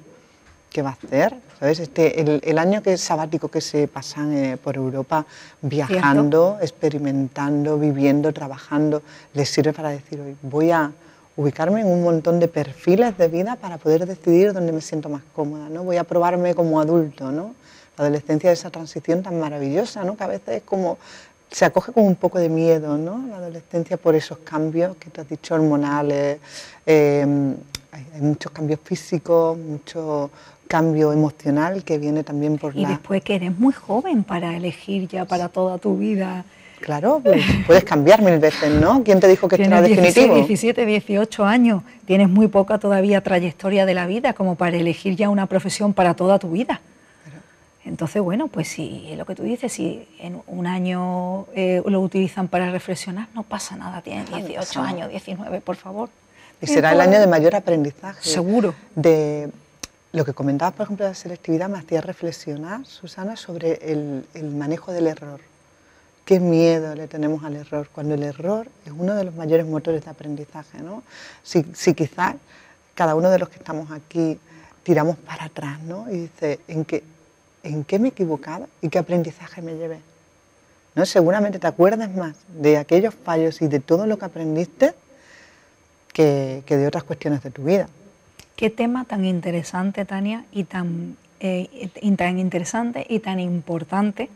[0.72, 1.36] qué va a hacer?
[1.60, 1.80] ¿Sabes?
[1.80, 5.26] Este, el, año que sabático que se pasan eh, por Europa
[5.62, 9.03] viajando, experimentando, viviendo, trabajando,
[9.34, 10.91] les sirve para decir, hoy voy a
[11.38, 15.22] ubicarme en un montón de perfiles de vida para poder decidir dónde me siento más
[15.34, 15.84] cómoda, ¿no?
[15.84, 17.53] Voy a probarme como adulto, ¿no?
[17.97, 20.18] La adolescencia es esa transición tan maravillosa, ¿no?
[20.18, 20.97] Que a veces es como
[21.56, 23.28] se acoge con un poco de miedo, ¿no?
[23.30, 26.39] La adolescencia por esos cambios que te has dicho hormonales,
[26.86, 27.56] em,
[27.93, 30.32] hay, muchos cambios físicos, mucho
[30.68, 32.89] cambio emocional que viene también por y la...
[32.89, 36.43] Y después que eres muy joven para elegir ya para toda tu vida.
[36.82, 39.01] Claro, pues, puedes cambiar mil veces, ¿no?
[39.06, 40.36] ¿Quién te dijo que esto era definitivo?
[40.36, 45.30] 17, 18 años, tienes muy poca todavía trayectoria de la vida como para elegir ya
[45.30, 46.82] una profesión para toda tu vida.
[47.86, 52.48] Entonces, bueno, pues si lo que tú dices, si en un año eh, lo utilizan
[52.48, 56.10] para reflexionar, no pasa nada, tienen 18 años, 19, por favor.
[56.62, 58.28] Y será el año de mayor aprendizaje.
[58.28, 58.74] Seguro.
[58.96, 59.52] De
[60.14, 64.92] lo que comentabas, por ejemplo, de la selectividad, me hacía reflexionar, Susana, sobre el, manejo
[64.92, 65.42] del error.
[66.24, 70.06] Qué miedo le tenemos al error, cuando el error es uno de los mayores motores
[70.06, 70.80] de aprendizaje.
[70.82, 71.04] ¿no?
[71.44, 72.36] Si, si quizás
[72.96, 74.40] cada uno de los que estamos aquí
[74.82, 76.10] tiramos para atrás ¿no?
[76.10, 77.04] y dice, ¿en qué,
[77.66, 79.99] en qué me he equivocado y qué aprendizaje me llevé.
[80.93, 81.05] ¿No?
[81.05, 84.93] Seguramente te acuerdas más de aquellos fallos y de todo lo que aprendiste
[86.13, 87.88] que, de otras cuestiones de tu vida.
[88.55, 94.30] Qué tema tan interesante, Tania, y tan, eh, tan interesante y tan importante,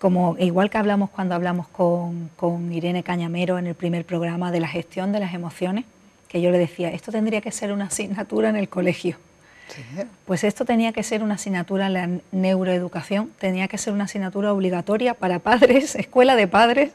[0.00, 4.58] como igual que hablamos cuando hablamos con, con Irene Cañamero en el primer programa de
[4.58, 5.84] la gestión de las emociones,
[6.26, 9.16] que yo le decía, esto tendría que ser una asignatura en el colegio
[10.26, 15.14] pues esto tenía que ser una asignatura la neuroeducación, tenía que ser una asignatura obligatoria
[15.14, 16.92] para padres, escuela de padres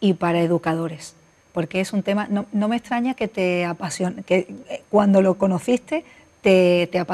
[0.00, 1.14] y para educadores,
[1.52, 6.04] porque es un tema, no, me extraña que te apasione, que eh, cuando lo conociste
[6.40, 7.04] te, te,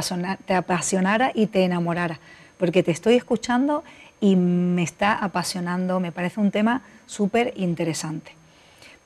[0.47, 2.21] te apasionara y te enamorara,
[2.59, 3.85] porque te estoy escuchando
[4.21, 8.33] y me está apasionando, me parece un tema súper interesante.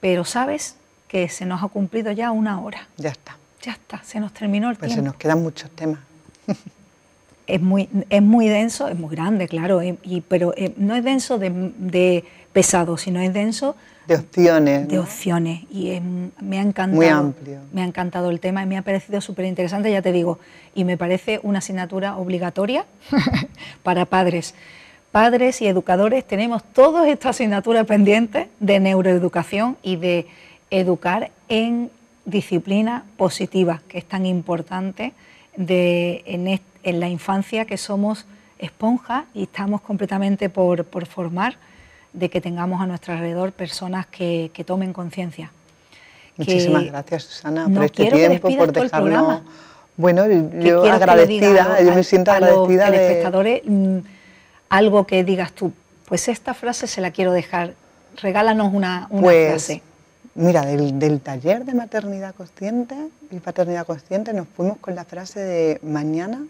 [0.01, 0.77] Pero sabes
[1.09, 2.89] que se nos ha cumplido ya una hora.
[2.97, 3.40] Ya está.
[3.63, 5.05] Ya está, se nos terminó el pues tiempo.
[5.05, 6.01] se nos quedan muchos temas.
[7.47, 11.39] es muy, es muy denso, es muy grande, claro, y, pero eh, no es denso
[11.39, 14.89] de, pesado, sino es denso de opciones.
[14.89, 15.63] De opciones.
[15.71, 16.01] Y
[16.41, 16.97] me ha encantado.
[16.97, 17.61] Muy amplio.
[17.73, 20.41] Me ha encantado el tema y me ha parecido súper interesante, ya te digo.
[20.75, 22.87] Y me parece una asignatura obligatoria
[23.85, 24.55] para padres.
[25.13, 30.27] Padres y educadores tenemos todas estas asignaturas pendientes de neuroeducación y de
[30.71, 31.91] educar en
[32.25, 35.13] disciplina positiva, que es tan importante
[35.57, 38.27] de, en, la infancia que somos
[38.59, 41.57] esponjas y estamos completamente por, por formar
[42.13, 45.51] de que tengamos a nuestro alrededor personas que, tomen conciencia.
[46.37, 49.43] Muchísimas gracias, Susana, por este tiempo, por dejarnos.
[49.97, 50.25] Bueno,
[50.63, 53.99] yo agradecida, yo me siento agradecida a los espectadores, mm,
[54.71, 55.73] algo que digas tú,
[56.07, 57.75] pues esta frase se la quiero dejar,
[58.17, 59.83] regálanos una, una pues, frase.
[60.35, 62.95] Mira, del, del, taller de maternidad consciente
[63.31, 66.45] y paternidad consciente nos fuimos con la frase de mañana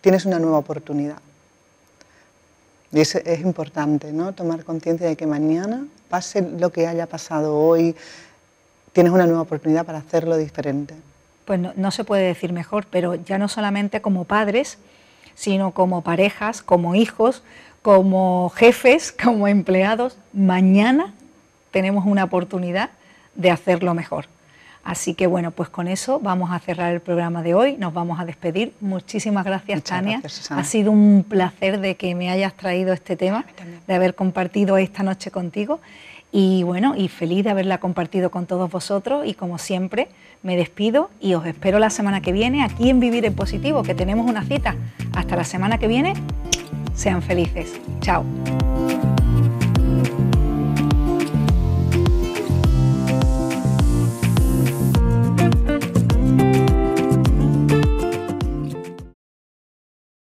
[0.00, 1.18] tienes una nueva oportunidad.
[2.92, 4.32] Y es, es importante, ¿no?
[4.32, 7.94] Tomar conciencia de que mañana, pase lo que haya pasado hoy,
[8.92, 10.94] tienes una nueva oportunidad para hacerlo diferente.
[11.44, 14.78] Pues no, se puede decir mejor, pero ya no solamente como padres,
[15.34, 17.42] sino como parejas, como hijos,
[17.82, 21.14] como jefes, como empleados, mañana
[21.70, 22.90] tenemos una oportunidad
[23.40, 24.26] de hacerlo mejor.
[24.82, 28.18] Así que bueno, pues con eso vamos a cerrar el programa de hoy, nos vamos
[28.18, 28.72] a despedir.
[28.80, 30.22] Muchísimas gracias, Tania.
[30.50, 33.44] ha sido un placer de que me hayas traído este tema,
[33.86, 35.80] de haber compartido esta noche contigo.
[36.32, 40.08] Y bueno, y feliz de haberla compartido con todos vosotros y como siempre
[40.42, 43.94] me despido y os espero la semana que viene aquí en Vivir en Positivo, que
[43.94, 44.76] tenemos una cita.
[45.12, 46.14] Hasta la semana que viene,
[46.94, 47.80] sean felices.
[48.00, 48.24] Chao.